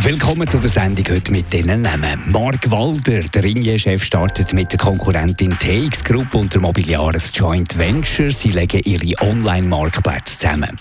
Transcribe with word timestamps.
Willkommen 0.00 0.46
zu 0.46 0.58
der 0.58 0.70
Sendung 0.70 1.06
heute 1.08 1.32
mit 1.32 1.52
diesen 1.52 1.82
Namen. 1.82 2.22
Mark 2.30 2.70
Walder, 2.70 3.20
der 3.20 3.42
Ringier-Chef, 3.42 4.04
startet 4.04 4.52
mit 4.52 4.70
der 4.70 4.78
Konkurrentin 4.78 5.58
TX 5.58 6.04
Group 6.04 6.34
unter 6.34 6.60
Mobiliares 6.60 7.32
Joint 7.34 7.76
Venture. 7.76 8.30
Sie 8.30 8.50
legen 8.50 8.82
ihre 8.84 9.20
Online-Marktplätze 9.22 10.38
zusammen. 10.38 10.76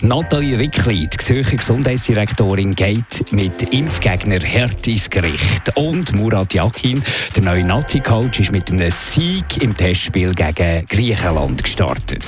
Nathalie 0.00 0.58
Rickli, 0.58 1.08
die 1.08 1.16
Zürcher 1.18 1.56
Gesundheitsdirektorin, 1.56 2.74
geht 2.74 3.32
mit 3.32 3.60
Impfgegner 3.72 4.40
hart 4.40 4.86
ins 4.86 5.10
Gericht. 5.10 5.76
Und 5.76 6.14
Murat 6.14 6.54
Yakin, 6.54 7.02
der 7.36 7.42
neue 7.42 7.64
Nazi-Coach, 7.64 8.40
ist 8.40 8.52
mit 8.52 8.70
einem 8.70 8.90
Sieg 8.90 9.62
im 9.62 9.76
Testspiel 9.76 10.34
gegen 10.34 10.86
Griechenland 10.86 11.62
gestartet. 11.62 12.26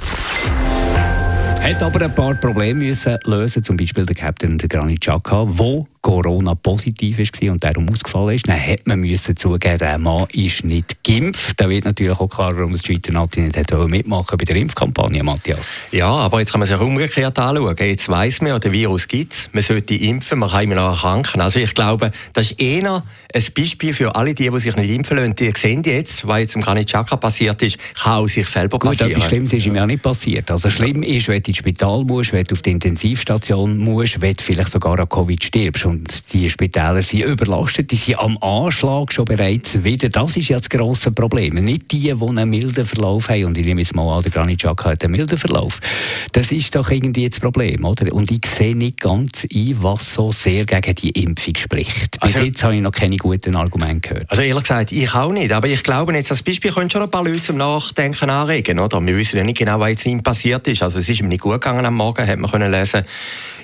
Hat 1.63 1.81
aber 1.81 2.03
ein 2.05 2.15
paar 2.15 2.35
Probleme 2.35 2.87
müssen 2.87 3.17
lösen, 3.25 3.63
zum 3.63 3.77
Beispiel 3.77 4.05
der 4.05 4.17
Captain 4.17 4.59
der 4.59 4.69
Granit 4.69 5.01
Xhaka, 5.01 5.45
wo 5.47 5.87
Corona 6.03 6.57
positiv 6.57 7.19
war 7.19 7.53
und 7.53 7.63
darum 7.63 7.89
ausgefallen 7.89 8.35
ist. 8.35 8.49
Dann 8.49 8.61
hat 8.61 8.87
man 8.87 9.01
müssen 9.01 9.37
zugeben, 9.37 9.79
der 9.79 9.99
Mann 9.99 10.27
ist 10.33 10.65
nicht 10.65 11.03
geimpft. 11.05 11.61
Da 11.61 11.71
wird 11.71 11.85
natürlich 11.85 12.19
auch 12.19 12.29
klar, 12.29 12.57
warum 12.57 12.73
das 12.73 12.85
Schweizer 12.85 13.13
Nati 13.13 13.41
nicht 13.41 13.73
mitmachen 13.89 14.37
bei 14.37 14.45
der 14.45 14.57
Impfkampagne, 14.57 15.23
Matthias. 15.23 15.77
Ja, 15.93 16.09
aber 16.09 16.41
jetzt 16.41 16.51
kann 16.51 16.59
man 16.59 16.69
sich 16.69 16.79
umgekehrt 16.79 17.39
anschauen. 17.39 17.77
Jetzt 17.79 18.09
weiss 18.09 18.41
man 18.41 18.51
ja, 18.51 18.59
der 18.59 18.73
Virus 18.73 19.07
gibt 19.07 19.33
es. 19.33 19.49
Man 19.53 19.63
sollte 19.63 19.95
impfen, 19.95 20.41
man 20.41 20.51
kann 20.51 20.65
immer 20.65 20.75
noch 20.75 20.91
erkranken. 20.91 21.41
Also 21.41 21.61
ich 21.61 21.73
glaube, 21.73 22.11
das 22.33 22.51
ist 22.51 22.61
eher 22.61 23.05
ein 23.33 23.45
Beispiel 23.57 23.95
für 23.95 24.15
alle 24.17 24.35
die, 24.35 24.51
die 24.51 24.59
sich 24.59 24.75
nicht 24.75 24.91
impfen 24.91 25.17
lassen. 25.17 25.35
Die 25.35 25.53
sehen 25.53 25.83
jetzt, 25.85 26.27
was 26.27 26.41
jetzt 26.41 26.57
im 26.57 26.63
Granit 26.63 26.89
Chakra 26.89 27.17
passiert 27.17 27.63
ist, 27.63 27.79
kann 27.95 28.15
auch 28.15 28.29
sich 28.29 28.49
selber 28.49 28.81
passieren. 28.81 29.11
Gut, 29.11 29.17
etwas 29.19 29.29
Schlimmes 29.29 29.53
ist 29.53 29.67
ihm 29.67 29.77
ja 29.77 29.87
nicht 29.87 30.03
passiert. 30.03 30.51
Also 30.51 30.69
schlimm 30.69 31.05
ist, 31.05 31.29
wenn 31.29 31.41
du 31.41 31.49
ins 31.49 31.59
Spital 31.59 32.03
musst, 32.03 32.33
wenn 32.33 32.45
du 32.45 32.55
auf 32.57 32.63
die 32.63 32.73
Intensivstation 32.73 33.79
musst, 33.79 34.21
wenn 34.21 34.35
du 34.35 34.43
vielleicht 34.43 34.73
sogar 34.73 34.99
an 34.99 35.09
Covid 35.09 35.45
stirbst. 35.45 35.92
Und 35.93 36.33
die 36.33 36.49
Spitäler 36.49 37.03
sind 37.03 37.23
überlastet, 37.23 37.91
die 37.91 37.97
sind 37.97 38.19
am 38.19 38.39
Anschlag 38.39 39.13
schon 39.13 39.27
bereits 39.27 39.85
wieder. 39.85 40.09
Das 40.09 40.39
ist 40.39 40.49
ja 40.49 40.57
das 40.57 40.71
grosse 40.71 41.13
Problem. 41.13 41.57
Nicht 41.57 41.93
die, 41.93 42.15
die 42.15 42.23
einen 42.23 42.49
milden 42.49 42.87
Verlauf 42.87 43.29
haben. 43.29 43.45
Und 43.45 43.59
ich 43.59 43.67
nehme 43.67 43.83
jetzt 43.83 43.95
mal 43.95 44.11
an, 44.11 44.23
der 44.23 44.33
Granit 44.33 44.63
Xhaka 44.63 44.93
hat 44.93 45.05
einen 45.05 45.13
milden 45.13 45.37
Verlauf. 45.37 45.81
Das 46.33 46.51
ist 46.51 46.75
doch 46.75 46.89
irgendwie 46.89 47.29
das 47.29 47.41
Problem, 47.41 47.85
oder? 47.85 48.11
Und 48.11 48.31
ich 48.31 48.47
sehe 48.47 48.75
nicht 48.75 49.01
ganz 49.01 49.45
ein, 49.45 49.77
was 49.81 50.15
so 50.15 50.33
sehr 50.33 50.65
gegen 50.65 50.95
die 50.95 51.11
Impfung 51.11 51.57
spricht. 51.59 52.19
Bis 52.21 52.37
also, 52.37 52.47
jetzt 52.47 52.65
habe 52.65 52.75
ich 52.75 52.81
noch 52.81 52.93
keine 52.93 53.19
guten 53.19 53.55
Argumente 53.55 54.09
gehört. 54.09 54.31
Also 54.31 54.43
ehrlich 54.43 54.63
gesagt, 54.63 54.93
ich 54.93 55.15
auch 55.15 55.31
nicht. 55.31 55.53
Aber 55.53 55.69
ich 55.69 55.83
glaube, 55.83 56.15
jetzt 56.15 56.31
als 56.31 56.43
Beispiel 56.43 56.73
können 56.73 56.89
schon 56.89 57.03
ein 57.03 57.11
paar 57.11 57.23
Leute 57.23 57.43
zum 57.43 57.59
Nachdenken 57.59 58.31
anregen, 58.31 58.79
oder? 58.79 58.99
Wir 59.05 59.15
wissen 59.15 59.37
ja 59.37 59.45
nicht 59.45 59.59
genau, 59.59 59.79
was 59.79 59.91
jetzt 59.91 60.07
ihm 60.07 60.23
passiert 60.23 60.67
ist. 60.69 60.83
Also 60.83 61.01
es 61.01 61.09
ist 61.11 61.21
ihm 61.21 61.29
nicht 61.29 61.43
gut 61.43 61.53
gegangen 61.53 61.85
am 61.85 61.97
Morgen, 61.97 62.27
hat 62.27 62.39
man 62.39 62.51
können 62.51 62.73
lesen. 62.73 63.03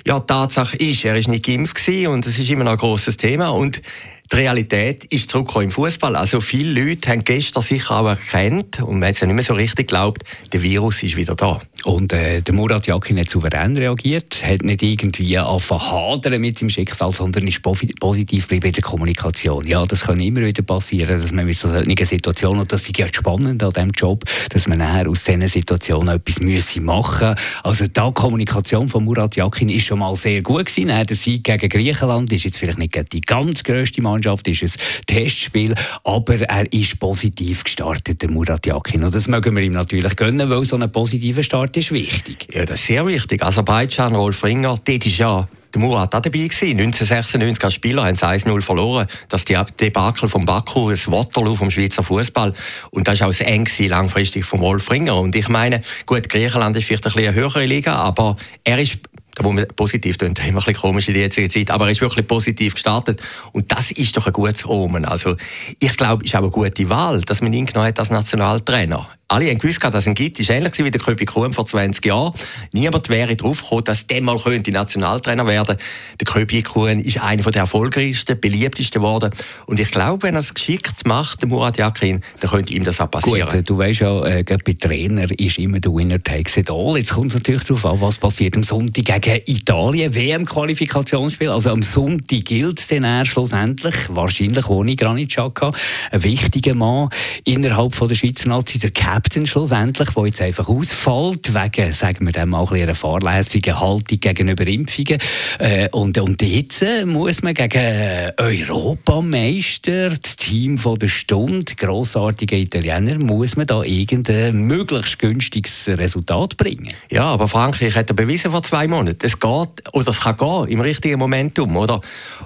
Ja, 0.09 0.21
Tatsache 0.21 0.75
ist, 0.79 1.05
er 1.05 1.17
ist 1.17 1.29
nicht 1.29 1.45
geimpft 1.45 1.87
und 2.07 2.27
es 2.27 2.39
ist 2.39 2.49
immer 2.49 2.65
noch 2.65 2.73
ein 2.73 2.79
grosses 2.79 3.19
Thema. 3.19 3.51
Und 3.51 3.83
die 4.31 4.37
Realität 4.37 5.05
ist 5.07 5.31
zurückgekommen 5.31 5.67
im 5.67 5.71
Fußball. 5.71 6.17
Also 6.17 6.41
viele 6.41 6.85
Leute 6.85 7.09
haben 7.11 7.25
gestern 7.25 7.63
sicher 7.63 8.01
auch 8.01 8.07
erkannt 8.07 8.81
und 8.83 8.99
man 8.99 9.09
hat 9.09 9.17
es 9.17 9.23
nicht 9.23 9.35
mehr 9.35 9.43
so 9.43 9.55
richtig 9.55 9.89
geglaubt, 9.89 10.23
der 10.53 10.63
Virus 10.63 11.03
ist 11.03 11.17
wieder 11.17 11.35
da. 11.35 11.61
Und 11.85 12.13
äh, 12.13 12.43
der 12.43 12.55
Murat 12.55 12.87
Yakin 12.87 13.19
hat 13.21 13.31
souverän 13.31 13.77
reagiert, 13.77 14.45
hat 14.45 14.63
nicht 14.63 14.83
irgendwie 14.83 15.39
hadern 15.39 16.41
mit 16.41 16.59
seinem 16.59 16.71
Schicksal, 16.71 17.13
sondern 17.13 17.47
ist 17.47 17.63
positiv 17.63 18.45
geblieben 18.45 18.67
in 18.67 18.73
der 18.73 18.83
Kommunikation. 18.83 19.67
Ja, 19.67 19.85
das 19.85 20.03
kann 20.03 20.21
immer 20.21 20.41
wieder 20.41 20.63
passieren, 20.63 21.21
dass 21.21 21.33
man 21.33 21.47
mit 21.47 21.57
so 21.57 21.69
einer 21.69 22.05
Situation, 22.05 22.59
und 22.59 22.73
das 22.73 22.83
ist 22.83 22.99
ja 22.99 23.07
spannend 23.09 23.63
an 23.63 23.71
diesem 23.71 23.91
Job, 23.91 24.25
dass 24.51 24.67
man 24.69 24.79
nachher 24.79 25.09
aus 25.09 25.25
diesen 25.25 25.47
Situationen 25.47 26.17
etwas 26.17 26.41
müsse 26.41 26.81
machen 26.81 27.35
Also 27.63 27.87
die 27.87 28.13
Kommunikation 28.13 28.89
von 28.89 29.05
Murat 29.05 29.37
Yakin 29.37 29.69
ist 29.69 29.87
schon 29.87 30.01
mal 30.01 30.15
sehr 30.17 30.43
gut 30.43 30.67
gewesen. 30.67 30.89
Der 30.89 31.17
Sieg 31.17 31.45
gegen 31.45 31.69
Griechenland 31.69 32.33
ist 32.33 32.45
jetzt 32.45 32.59
vielleicht 32.59 32.79
nicht 32.79 33.13
die 33.13 33.21
ganz 33.21 33.63
grösste 33.63 34.03
Mannschaft, 34.03 34.18
Mannschaft 34.19 34.49
ist 34.49 34.63
ein 34.63 34.73
Testspiel, 35.07 35.75
aber 36.03 36.41
er 36.41 36.73
ist 36.73 36.99
positiv 36.99 37.63
gestartet, 37.63 38.21
der 38.21 38.31
Murat 38.31 38.67
Yakin. 38.67 39.05
Und 39.05 39.15
das 39.15 39.29
mögen 39.29 39.55
wir 39.55 39.63
ihm 39.63 39.73
natürlich 39.73 40.17
gönnen, 40.17 40.51
weil 40.51 40.65
so 40.65 40.77
ein 40.77 40.91
positiver 40.91 41.43
Start 41.43 41.77
ist 41.77 41.93
wichtig. 41.93 42.49
Ja, 42.53 42.65
das 42.65 42.81
ist 42.81 42.87
sehr 42.87 43.07
wichtig. 43.07 43.43
Aserbaidschan, 43.43 44.15
Rolf 44.15 44.43
Ringer, 44.43 44.77
dort 44.85 45.07
ist 45.07 45.19
ja 45.19 45.47
der 45.73 45.81
Murat 45.81 46.15
auch 46.15 46.21
dabei 46.21 46.39
gewesen. 46.39 46.79
1996 46.79 47.65
als 47.65 47.75
Spieler 47.75 48.05
haben 48.05 48.17
sie 48.17 48.27
1-0 48.27 48.63
verloren. 48.63 49.07
Das 49.29 49.45
die 49.45 49.57
Debakel 49.79 50.29
vom 50.29 50.45
Baku, 50.45 50.91
das 50.91 51.11
Waterloo 51.11 51.57
vom 51.57 51.71
Schweizer 51.71 52.03
Fußball. 52.03 52.53
Und 52.91 53.07
das 53.07 53.15
ist 53.15 53.23
auch 53.23 53.29
das 53.29 53.41
eng 53.43 53.69
langfristig 53.87 54.45
vom 54.45 54.61
Wolf 54.61 54.91
Ringer. 54.91 55.17
Und 55.17 55.37
ich 55.37 55.49
meine, 55.49 55.83
gut, 56.07 56.29
Griechenland 56.29 56.77
ist 56.77 56.87
vielleicht 56.87 57.07
eine 57.17 57.35
höhere 57.35 57.67
Liga, 57.67 57.95
aber 57.95 58.37
er 58.65 58.79
ist 58.79 58.99
wo 59.45 59.53
man 59.53 59.67
positiv 59.77 60.17
tun, 60.19 60.29
immer 60.29 60.47
ein 60.47 60.55
bisschen 60.55 60.75
komisch 60.75 61.09
in 61.09 61.15
der 61.15 61.25
jetzigen 61.25 61.51
Zeit, 61.51 61.71
aber 61.71 61.87
er 61.87 61.93
ist 61.93 62.01
wirklich 62.01 62.27
positiv 62.27 62.75
gestartet. 62.75 63.23
Und 63.53 63.71
das 63.73 63.91
ist 63.91 64.17
doch 64.17 64.27
ein 64.27 64.33
gutes 64.33 64.67
Omen. 64.67 65.05
Also 65.05 65.37
ich 65.81 65.97
glaube, 65.97 66.25
es 66.25 66.31
ist 66.31 66.37
auch 66.37 66.43
eine 66.43 66.51
gute 66.51 66.89
Wahl, 66.89 67.21
dass 67.23 67.41
man 67.41 67.53
ihn 67.53 67.67
genommen 67.67 67.89
hat 67.89 67.99
als 67.99 68.11
Nationaltrainer 68.11 69.09
alle 69.31 69.51
haben 69.51 69.59
gewusst, 69.59 69.85
dass 69.85 69.95
es 69.95 70.07
ihn 70.07 70.15
gibt. 70.15 70.49
War 70.49 70.57
ähnlich 70.57 70.79
wie 70.79 70.91
der 70.91 71.01
Köpi 71.01 71.27
Kuhn 71.27 71.53
vor 71.53 71.67
20 71.67 72.05
Jahren. 72.07 72.33
Niemand 72.73 73.11
wäre 73.11 73.37
darauf 73.37 73.61
gekommen, 73.61 73.85
dass 73.85 74.07
der 74.07 74.23
mal 74.23 74.39
könnte 74.39 74.73
Nationaltrainer 74.73 75.47
werden 75.47 75.77
Der 76.19 76.25
Köpi 76.25 76.63
Kuhn 76.63 76.99
ist 76.99 77.21
einer 77.21 77.43
der 77.43 77.61
erfolgreichsten, 77.63 78.41
beliebtesten 78.41 79.03
geworden. 79.03 79.31
Und 79.67 79.81
ich 79.81 79.91
glaube, 79.91 80.23
wenn 80.23 80.35
er 80.35 80.41
es 80.41 80.55
geschickt 80.55 81.07
macht, 81.07 81.43
der 81.43 81.49
Murat 81.49 81.77
Yakin, 81.77 82.23
dann 82.41 82.51
könnte 82.51 82.73
ihm 82.73 82.85
das 82.85 83.03
auch 83.03 83.11
passieren. 83.11 83.51
Gut, 83.51 83.69
du 83.69 83.77
weißt 83.77 84.01
ja, 84.01 84.25
äh, 84.25 84.45
bei 84.45 84.73
Trainer 84.73 85.27
ist 85.39 85.59
immer 85.59 85.79
der 85.79 85.93
Winner 85.93 86.23
takes 86.23 86.57
it 86.57 86.71
all. 86.71 86.97
Jetzt 86.97 87.13
kommt 87.13 87.29
es 87.29 87.35
natürlich 87.35 87.65
darauf 87.65 87.85
an, 87.85 88.01
was 88.01 88.19
passiert 88.19 88.57
am 88.57 88.63
Sonntag 88.63 89.05
gegen 89.05 89.43
Italien. 89.45 90.15
WM-Qualifikationsspiel. 90.15 91.51
Also 91.51 91.71
am 91.71 91.83
Sonntag 91.83 92.47
gilt 92.47 92.81
es 92.81 92.89
dann 92.89 93.05
erst 93.05 93.33
schlussendlich, 93.33 93.95
wahrscheinlich 94.09 94.69
ohne 94.69 94.97
Granit 94.97 95.29
Xhaka, 95.29 95.73
ein 96.13 96.23
wichtiger 96.23 96.75
Mann 96.75 97.11
innerhalb 97.45 97.95
von 97.95 98.09
der 98.09 98.15
Schweizer 98.15 98.49
Nazi, 98.49 98.79
der 98.79 98.91
Captain 99.19 99.47
schlussendlich, 99.47 100.11
der 100.11 100.27
jetzt 100.27 100.41
einfach 100.41 100.69
ausfällt, 100.69 101.53
wegen, 101.53 101.93
sagen 101.93 102.25
wir 102.25 102.33
dann 102.33 102.51
mal, 102.51 102.65
einer 102.73 102.95
fahrlässigen 102.95 103.81
Haltung 103.81 104.21
gegenüber 104.21 104.65
Impfungen. 104.65 105.19
Äh, 105.59 105.89
und, 105.91 106.17
und 106.19 106.41
jetzt 106.41 106.83
äh, 106.83 107.05
muss 107.05 107.43
man 107.43 107.55
gegen 107.55 108.31
Europameister, 108.37 110.11
das 110.11 110.37
Team 110.37 110.79
von 110.79 111.01
der 111.01 111.09
Stunde, 111.09 111.75
grossartige 111.75 112.57
Italiener, 112.59 113.19
muss 113.19 113.57
man 113.57 113.67
da 113.67 113.83
irgendein 113.83 114.55
möglichst 114.55 115.19
günstiges 115.19 115.89
Resultat 115.89 116.57
bringen. 116.57 116.91
Ja, 117.11 117.25
aber 117.25 117.49
Frankreich 117.49 117.97
hat 117.97 118.11
er 118.11 118.15
bewiesen 118.15 118.53
vor 118.53 118.63
zwei 118.63 118.87
Monaten. 118.87 119.19
Es 119.27 119.41
geht, 119.41 119.69
oder 119.93 120.11
es 120.11 120.21
kann 120.21 120.37
gehen, 120.37 120.69
im 120.69 120.81
richtigen 120.81 121.19
Momentum, 121.19 121.77
oder? 121.77 122.01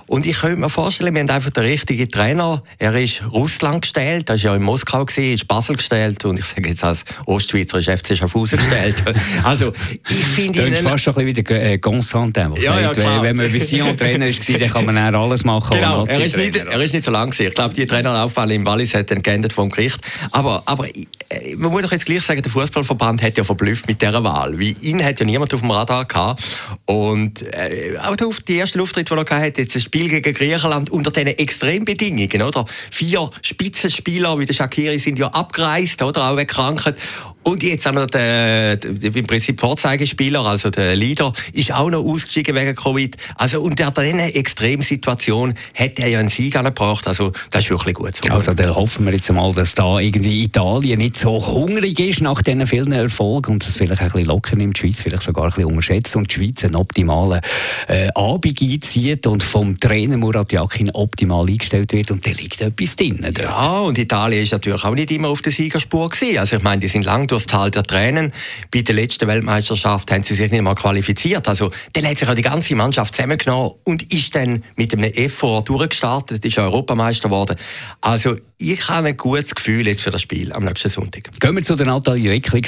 Und 0.06 0.24
ich 0.24 0.40
könnte 0.40 0.58
mir 0.58 0.70
vorstellen, 0.70 1.14
wir 1.14 1.20
haben 1.20 1.28
einfach 1.28 1.50
den 1.50 1.64
richtigen 1.64 2.08
Trainer. 2.08 2.62
Er 2.78 2.94
ist 2.94 3.22
Russland 3.30 3.82
gestellt, 3.82 4.30
er 4.30 4.36
war 4.36 4.42
ja 4.42 4.56
in 4.56 4.62
Moskau, 4.62 5.04
ist 5.04 5.46
Basel 5.46 5.76
gestellt 5.76 6.24
und 6.24 6.38
ich 6.38 6.46
sage 6.46 6.61
jetzt 6.68 6.84
als 6.84 7.04
Ostschweizer 7.26 7.82
FC 7.82 8.16
Schaffhausen 8.16 8.58
gestellt. 8.58 9.02
also, 9.44 9.72
ich 10.08 10.24
finde 10.24 10.68
ihn... 10.68 10.76
fast 10.76 11.04
schon 11.04 11.16
ein 11.16 11.26
bisschen 11.26 11.46
wie 11.46 11.54
der 11.54 11.72
äh, 11.72 11.78
Constantin, 11.78 12.54
ja, 12.60 12.80
ja, 12.80 12.92
klar. 12.92 13.22
wenn 13.22 13.36
man 13.36 13.52
Vision-Trainer 13.52 14.26
war, 14.26 14.58
dann 14.58 14.70
kann 14.70 14.84
man 14.86 14.96
dann 14.96 15.14
alles 15.14 15.44
machen. 15.44 15.76
Genau, 15.76 16.04
er 16.04 16.24
ist, 16.24 16.36
nicht, 16.36 16.56
er 16.56 16.81
ist 16.81 16.92
nicht 16.92 17.04
so 17.04 17.10
lang 17.10 17.31
gewesen. 17.31 17.48
Ich 17.48 17.54
glaube, 17.54 17.75
die 17.75 17.87
Traineraufwahl 17.87 18.50
im 18.52 18.64
Wallis 18.64 18.94
hat 18.94 19.10
dann 19.10 19.22
geendet 19.22 19.52
vom 19.52 19.70
Gericht. 19.70 20.00
Aber, 20.31 20.62
aber 20.66 20.87
äh, 21.32 21.54
man 21.56 21.70
muss 21.70 21.82
doch 21.82 21.92
jetzt 21.92 22.06
gleich 22.06 22.22
sagen, 22.22 22.42
der 22.42 22.50
Fußballverband 22.50 23.22
hat 23.22 23.38
ja 23.38 23.44
verblüfft 23.44 23.87
mit 23.87 24.00
dieser 24.02 24.22
Wahl. 24.25 24.58
Weil 24.58 24.75
ihn 24.82 25.04
hat 25.04 25.20
ja 25.20 25.26
niemand 25.26 25.52
auf 25.54 25.60
dem 25.60 25.70
Radar 25.70 26.04
gehabt. 26.04 26.42
Und 26.87 27.42
äh, 27.52 27.96
auch 27.98 28.16
auf 28.26 28.40
die 28.40 28.56
erste 28.56 28.78
Lufttritt, 28.78 29.10
die 29.10 29.14
er 29.14 29.19
hatte, 29.19 29.62
jetzt 29.62 29.75
ein 29.75 29.81
Spiel 29.81 30.08
gegen 30.08 30.34
Griechenland 30.34 30.90
unter 30.90 31.10
diesen 31.10 31.28
Extrembedingungen, 31.28 32.42
oder? 32.42 32.64
Vier 32.90 33.31
Spitzenspieler 33.42 34.38
wie 34.38 34.46
der 34.46 34.54
Shakiri 34.54 34.98
sind 34.98 35.19
ja 35.19 35.28
abgereist, 35.28 36.02
oder? 36.02 36.31
Auch 36.31 36.37
wegen 36.37 36.48
Covid-Krankheit. 36.52 36.96
Und 37.44 37.62
jetzt 37.62 37.87
auch 37.88 37.93
noch 37.93 38.06
der, 38.06 38.76
der, 38.76 39.14
im 39.14 39.26
Prinzip 39.26 39.60
Vorzeigespieler, 39.60 40.44
also 40.44 40.70
der 40.70 40.94
Leader, 40.94 41.32
ist 41.52 41.72
auch 41.72 41.90
noch 41.90 42.04
ausgestiegen 42.04 42.54
wegen 42.54 42.76
Covid. 42.76 43.16
Also 43.37 43.60
unter 43.62 43.90
dieser 43.90 44.37
Extremsituation 44.37 45.54
hat 45.75 45.99
er 45.99 46.08
ja 46.08 46.20
einen 46.20 46.28
Sieg 46.28 46.54
angebracht. 46.54 47.08
Also 47.08 47.32
das 47.50 47.64
ist 47.64 47.70
wirklich 47.70 47.94
gut 47.94 48.14
so. 48.14 48.32
Also 48.32 48.54
dann 48.54 48.75
hoffen 48.75 49.04
wir 49.06 49.12
jetzt 49.12 49.31
mal, 49.32 49.52
dass 49.52 49.75
da 49.75 49.99
irgendwie 49.99 50.44
Italien 50.44 50.99
nicht 50.99 51.16
so 51.16 51.44
hungrig 51.44 51.99
ist 51.99 52.20
nach 52.20 52.43
diesen 52.43 52.64
vielen 52.66 52.93
Erfolgen 52.93 53.54
und 53.54 53.66
es 53.66 53.76
vielleicht 53.76 54.00
ein 54.00 54.10
bisschen 54.10 54.26
locker 54.26 54.54
nimmt, 54.54 54.76
die 54.76 54.81
Schweiz 54.81 55.00
vielleicht 55.00 55.25
sogar 55.25 55.44
ein 55.44 55.50
bisschen 55.50 55.64
unterschätzt 55.64 56.14
und 56.14 56.31
die 56.31 56.34
Schweiz 56.34 56.64
einen 56.64 56.76
optimalen 56.76 57.40
äh, 57.88 58.08
Abend 58.14 58.62
einzieht 58.62 59.26
und 59.26 59.43
vom 59.43 59.81
Trainer 59.81 60.16
Murat 60.16 60.52
Yakin 60.52 60.90
optimal 60.93 61.49
eingestellt 61.49 61.93
wird 61.93 62.12
und 62.12 62.25
da 62.25 62.31
liegt 62.31 62.60
etwas 62.60 62.94
drin. 62.94 63.19
Dort. 63.20 63.38
Ja, 63.38 63.81
und 63.81 63.99
Italien 63.99 64.44
ist 64.44 64.52
natürlich 64.52 64.84
auch 64.84 64.94
nicht 64.94 65.10
immer 65.10 65.28
auf 65.28 65.43
der 65.43 65.50
Siegerspur 65.50 66.08
gewesen. 66.08 66.38
Also 66.42 66.56
ich 66.56 66.62
meine, 66.64 66.80
die 66.80 66.88
sind 66.88 67.04
lang 67.04 67.28
durchs 67.28 67.46
Tal 67.46 67.70
der 67.70 67.84
Tränen. 67.84 68.32
Bei 68.72 68.82
der 68.82 68.96
letzten 68.96 69.28
Weltmeisterschaft 69.28 70.10
haben 70.10 70.24
sie 70.24 70.34
sich 70.34 70.50
nicht 70.50 70.60
mal 70.60 70.74
qualifiziert. 70.74 71.46
Also 71.46 71.70
dann 71.92 72.04
hat 72.04 72.18
sich 72.18 72.28
auch 72.28 72.34
die 72.34 72.42
ganze 72.42 72.74
Mannschaft 72.74 73.14
zusammengenommen 73.14 73.74
und 73.84 74.12
ist 74.12 74.34
dann 74.34 74.64
mit 74.74 74.92
einem 74.92 75.04
Effort 75.12 75.62
durchgestartet, 75.62 76.44
ist 76.44 76.58
Europameister 76.58 77.28
geworden. 77.28 77.56
Also 78.00 78.34
ich 78.58 78.88
habe 78.88 79.08
ein 79.08 79.16
gutes 79.16 79.54
Gefühl 79.54 79.86
jetzt 79.86 80.02
für 80.02 80.10
das 80.10 80.22
Spiel 80.22 80.52
am 80.52 80.64
nächsten 80.64 80.88
Sonntag. 80.88 81.30
Gehen 81.40 81.56
wir 81.56 81.62
zu 81.62 81.74
der 81.74 81.86
Natalie 81.86 82.30
Reckling, 82.30 82.64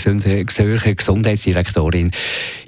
Zürcher 0.48 0.94
Gesundheitsdirektorin. 0.94 2.10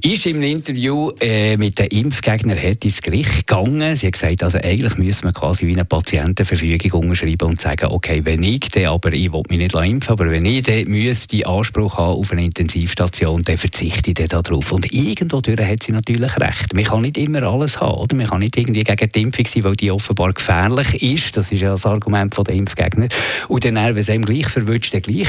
Ist 0.03 0.27
im 0.27 0.43
Interview 0.43 1.11
äh, 1.21 1.57
mit 1.57 1.79
den 1.79 1.87
Impfgegnern 1.87 2.57
ins 2.57 3.03
Gericht 3.03 3.47
gegangen. 3.47 3.97
Sie 3.97 4.07
hat 4.07 4.13
gesagt, 4.13 4.43
also 4.45 4.59
eigentlich 4.59 4.97
müssen 4.97 5.25
wir 5.25 5.33
quasi 5.33 5.67
wie 5.67 5.73
eine 5.73 5.85
Patientenverfügung 5.85 7.03
unterschreiben 7.03 7.49
und 7.49 7.61
sagen, 7.61 7.87
okay, 7.87 8.21
wenn 8.25 8.45
ich 8.45 8.61
dann, 8.73 8.87
aber 8.87 9.13
ich 9.13 9.33
will 9.33 9.43
mich 9.49 9.59
nicht 9.59 9.75
impfen, 9.75 10.13
aber 10.13 10.31
wenn 10.31 10.45
ich 10.45 10.63
dann 10.63 10.85
müsste 10.97 11.47
Anspruch 11.47 11.99
haben 11.99 12.19
auf 12.19 12.33
eine 12.33 12.45
Intensivstation, 12.45 13.43
dann 13.43 13.59
verzichte 13.59 14.11
ich 14.11 14.15
dann 14.15 14.43
darauf. 14.43 14.73
Und 14.73 14.93
irgendwo 14.93 15.39
hat 15.39 15.83
sie 15.83 15.93
natürlich 15.93 16.37
recht. 16.39 16.75
Man 16.75 16.85
kann 16.85 17.03
nicht 17.03 17.19
immer 17.19 17.43
alles 17.43 17.81
haben, 17.81 17.99
oder? 17.99 18.17
Man 18.17 18.27
kann 18.27 18.41
nicht 18.41 18.57
irgendwie 18.57 18.85
gegen 18.85 19.11
die 19.13 19.23
Impfung 19.23 19.47
sein, 19.47 19.65
weil 19.65 19.77
die 19.77 19.91
offenbar 19.91 20.33
gefährlich 20.33 21.03
ist. 21.03 21.37
Das 21.37 21.53
ist 21.53 21.61
ja 21.61 21.71
das 21.71 21.87
Argument 21.87 22.37
der 22.37 22.55
Impfgegner. 22.55 23.09
Und 23.49 23.65
dann, 23.65 23.77
wenn 23.77 23.97
es 23.97 24.11
einem 24.11 24.25
gleich 24.25 24.49
verwünscht, 24.49 24.95
dann 24.95 25.03
gleich 25.03 25.29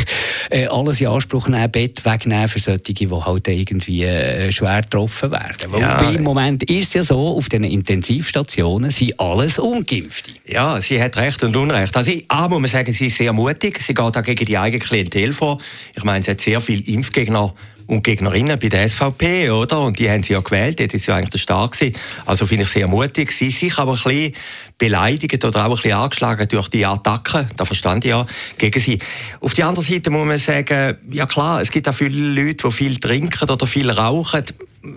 äh, 0.50 0.68
alles 0.68 1.02
in 1.02 1.08
Anspruch 1.08 1.48
nehmen, 1.48 1.72
Bett 1.72 2.04
wegnehmen 2.06 2.48
für 2.48 2.60
solche, 2.60 2.94
die 2.94 3.10
halt 3.10 3.48
irgendwie 3.48 4.04
äh, 4.04 4.52
schwer 4.52 4.81
getroffen 4.81 5.31
werden. 5.31 5.72
Weil 5.72 5.81
ja. 5.81 6.10
im 6.12 6.24
Moment 6.24 6.63
ist 6.70 6.88
es 6.88 6.94
ja 6.94 7.04
so, 7.04 7.38
auf 7.38 7.50
den 7.50 7.63
Intensivstationen 7.63 8.92
sind 8.92 9.20
alles 9.20 9.60
Ungeimpfte. 9.60 10.31
Ja, 10.46 10.80
sie 10.81 11.02
hat 11.02 11.18
Recht 11.18 11.44
und 11.44 11.56
Unrecht. 11.56 11.96
Also, 11.96 12.12
A, 12.28 12.48
muss 12.48 12.60
man 12.60 12.70
sagen, 12.70 12.94
sie 12.94 13.08
ist 13.08 13.18
sehr 13.18 13.34
mutig. 13.34 13.81
Sie 13.81 13.94
geht 13.94 14.18
auch 14.18 14.24
gegen 14.24 14.46
die 14.46 14.58
eigene 14.58 14.80
Klientel 14.80 15.34
vor. 15.34 15.47
Ich 15.96 16.04
meine, 16.04 16.24
sie 16.24 16.32
hat 16.32 16.42
sehr 16.42 16.62
viele 16.62 16.84
Impfgegner 16.84 17.54
und 17.88 18.04
Gegnerinnen 18.04 18.60
bei 18.60 18.70
der 18.70 18.88
SVP, 18.88 19.50
oder? 19.50 19.82
Und 19.82 19.98
die 19.98 20.10
haben 20.10 20.22
sie 20.22 20.34
ja 20.34 20.42
gewählt, 20.42 20.80
die 20.80 20.84
ist 20.84 21.06
ja 21.06 21.16
eigentlich 21.16 21.30
der 21.30 21.38
Stark 21.40 21.72
gewesen. 21.72 21.96
Also 22.26 22.46
finde 22.46 22.66
ich 22.66 22.70
sehr 22.70 22.88
mutig. 22.88 23.32
Sie 23.32 23.50
sich 23.50 23.78
aber 23.78 23.94
ein 23.94 24.04
bisschen 24.04 24.34
beleidigt 24.78 25.44
oder 25.44 25.66
auch 25.66 25.70
ein 25.70 25.76
bisschen 25.76 25.94
angeschlagen 25.94 26.48
durch 26.50 26.68
die 26.68 26.86
Attacken, 26.86 27.48
da 27.56 27.66
verstand 27.66 28.06
ich 28.06 28.10
ja, 28.10 28.28
gegen 28.58 28.80
sie. 28.80 29.00
Auf 29.40 29.54
der 29.54 29.68
anderen 29.68 29.88
Seite 29.88 30.10
muss 30.12 30.26
man 30.26 30.38
sagen, 30.38 30.98
ja 31.10 31.26
klar, 31.26 31.62
es 31.62 31.72
gibt 31.72 31.90
auch 31.90 31.96
viele 31.96 32.20
Leute, 32.20 32.68
die 32.68 32.72
viel 32.72 32.98
trinken 32.98 33.50
oder 33.50 33.66
viel 33.66 33.90
rauchen 33.90 34.44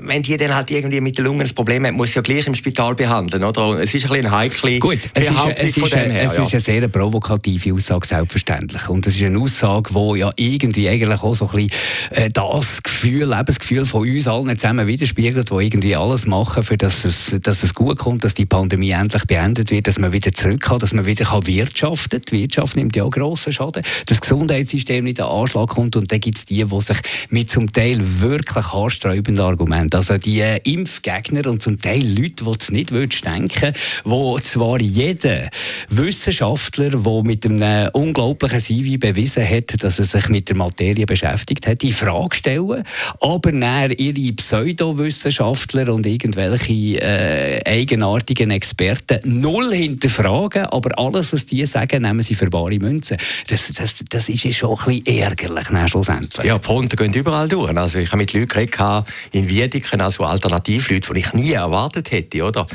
wenn 0.02 0.22
die 0.22 0.36
dann 0.36 0.54
halt 0.54 0.70
irgendwie 0.70 1.00
mit 1.00 1.18
der 1.18 1.24
Lunge 1.24 1.44
ein 1.44 1.54
Problem 1.54 1.86
hat, 1.86 1.94
muss 1.94 2.10
sie 2.10 2.16
ja 2.16 2.22
gleich 2.22 2.46
im 2.46 2.54
Spital 2.54 2.94
behandeln, 2.94 3.44
oder? 3.44 3.80
Es 3.80 3.94
ist 3.94 4.04
ein 4.04 4.10
bisschen 4.10 4.30
heikle 4.30 4.78
Gut, 4.78 4.98
es 5.14 5.24
ist, 5.28 5.36
es 5.56 5.76
ist, 5.76 5.94
her, 5.94 6.22
es 6.22 6.36
ja. 6.36 6.42
ist 6.42 6.52
eine 6.52 6.60
sehr 6.60 6.88
provokative 6.88 7.74
Aussage, 7.74 8.06
selbstverständlich. 8.06 8.88
Und 8.88 9.06
es 9.06 9.16
ist 9.16 9.24
eine 9.24 9.38
Aussage, 9.38 9.92
die 9.92 10.18
ja 10.18 10.30
irgendwie 10.36 10.88
eigentlich 10.88 11.22
auch 11.22 11.34
so 11.34 11.48
ein 11.48 11.68
bisschen 11.68 11.70
äh, 12.10 12.30
das 12.30 12.82
Gefühl, 12.82 13.28
Lebensgefühl 13.28 13.84
von 13.84 14.08
uns 14.08 14.28
allen 14.28 14.56
zusammen 14.56 14.86
widerspiegelt, 14.86 15.50
wo 15.50 15.60
irgendwie 15.60 15.96
alles 15.96 16.26
machen, 16.26 16.62
für 16.62 16.76
dass 16.76 17.04
es, 17.04 17.36
dass 17.42 17.62
es 17.62 17.74
gut 17.74 17.98
kommt, 17.98 18.24
dass 18.24 18.34
die 18.34 18.46
Pandemie 18.46 18.90
endlich 18.90 19.24
beendet 19.24 19.70
wird, 19.70 19.86
dass 19.86 19.98
man 19.98 20.12
wieder 20.12 20.32
zurück 20.32 20.60
kann, 20.60 20.78
dass 20.78 20.94
man 20.94 21.06
wieder 21.06 21.24
kann 21.24 21.46
wirtschaften 21.46 22.20
kann. 22.20 22.22
Die 22.30 22.40
Wirtschaft 22.42 22.76
nimmt 22.76 22.96
ja 22.96 23.04
auch 23.04 23.10
grossen 23.10 23.52
Schaden. 23.52 23.82
Das 24.06 24.20
Gesundheitssystem 24.20 25.04
nicht 25.04 25.18
in 25.18 25.24
den 25.24 25.30
Anschlag 25.30 25.68
kommt 25.68 25.96
und 25.96 26.10
dann 26.12 26.20
gibt 26.20 26.38
es 26.38 26.44
die, 26.44 26.64
die 26.64 26.80
sich 26.80 26.98
mit 27.30 27.50
zum 27.50 27.72
Teil 27.72 27.98
wirklich 28.20 28.72
haarsträubenden 28.72 29.44
Argumenten 29.44 29.79
Argument. 29.80 29.94
Also 29.94 30.18
die 30.18 30.40
Impfgegner 30.64 31.46
und 31.46 31.62
zum 31.62 31.80
Teil 31.80 32.06
Leute, 32.06 32.44
die 32.44 32.50
es 32.58 32.70
nicht 32.70 32.92
würdest 32.92 33.24
denken, 33.24 33.72
wo 34.04 34.38
zwar 34.38 34.80
jeder 34.80 35.48
Wissenschaftler, 35.88 36.90
der 36.90 37.22
mit 37.22 37.46
einem 37.46 37.88
unglaublichen 37.92 38.60
CV 38.60 38.98
bewiesen 38.98 39.48
hat, 39.48 39.82
dass 39.82 39.98
er 39.98 40.04
sich 40.04 40.28
mit 40.28 40.48
der 40.48 40.56
Materie 40.56 41.06
beschäftigt 41.06 41.66
hat, 41.66 41.82
in 41.82 41.92
Frage 41.92 42.36
stellen, 42.36 42.84
aber 43.20 43.52
dann 43.52 43.92
ihre 43.92 44.32
Pseudowissenschaftler 44.32 45.92
und 45.92 46.06
irgendwelche 46.06 47.00
äh, 47.00 47.60
eigenartigen 47.64 48.50
Experten 48.50 49.40
null 49.40 49.72
hinterfragen, 49.72 50.66
aber 50.66 50.98
alles, 50.98 51.32
was 51.32 51.46
die 51.46 51.64
sagen, 51.66 52.02
nehmen 52.02 52.22
sie 52.22 52.34
für 52.34 52.50
bare 52.50 52.78
Münzen. 52.78 53.16
Das, 53.48 53.68
das, 53.68 54.04
das 54.08 54.28
ist 54.28 54.44
ja 54.44 54.52
schon 54.52 54.78
ein 54.78 55.02
bisschen 55.02 55.18
ärgerlich, 55.18 55.90
schlussendlich. 55.90 56.46
Ja, 56.46 56.58
die 56.58 56.64
Fronten 56.64 56.96
gehen 56.96 57.12
überall 57.12 57.48
durch. 57.48 57.76
Also 57.76 57.98
ich 57.98 58.08
habe 58.08 58.18
mit 58.18 58.32
Leuten 58.32 58.48
geredet, 58.48 59.04
in 59.32 59.48
Wien 59.48 59.69
Mediker, 59.70 60.00
also 60.00 60.24
Alternativleute, 60.24 61.12
die 61.12 61.20
ich 61.20 61.32
nie 61.32 61.52
erwartet 61.52 62.10
hätte, 62.10 62.42
oder? 62.44 62.66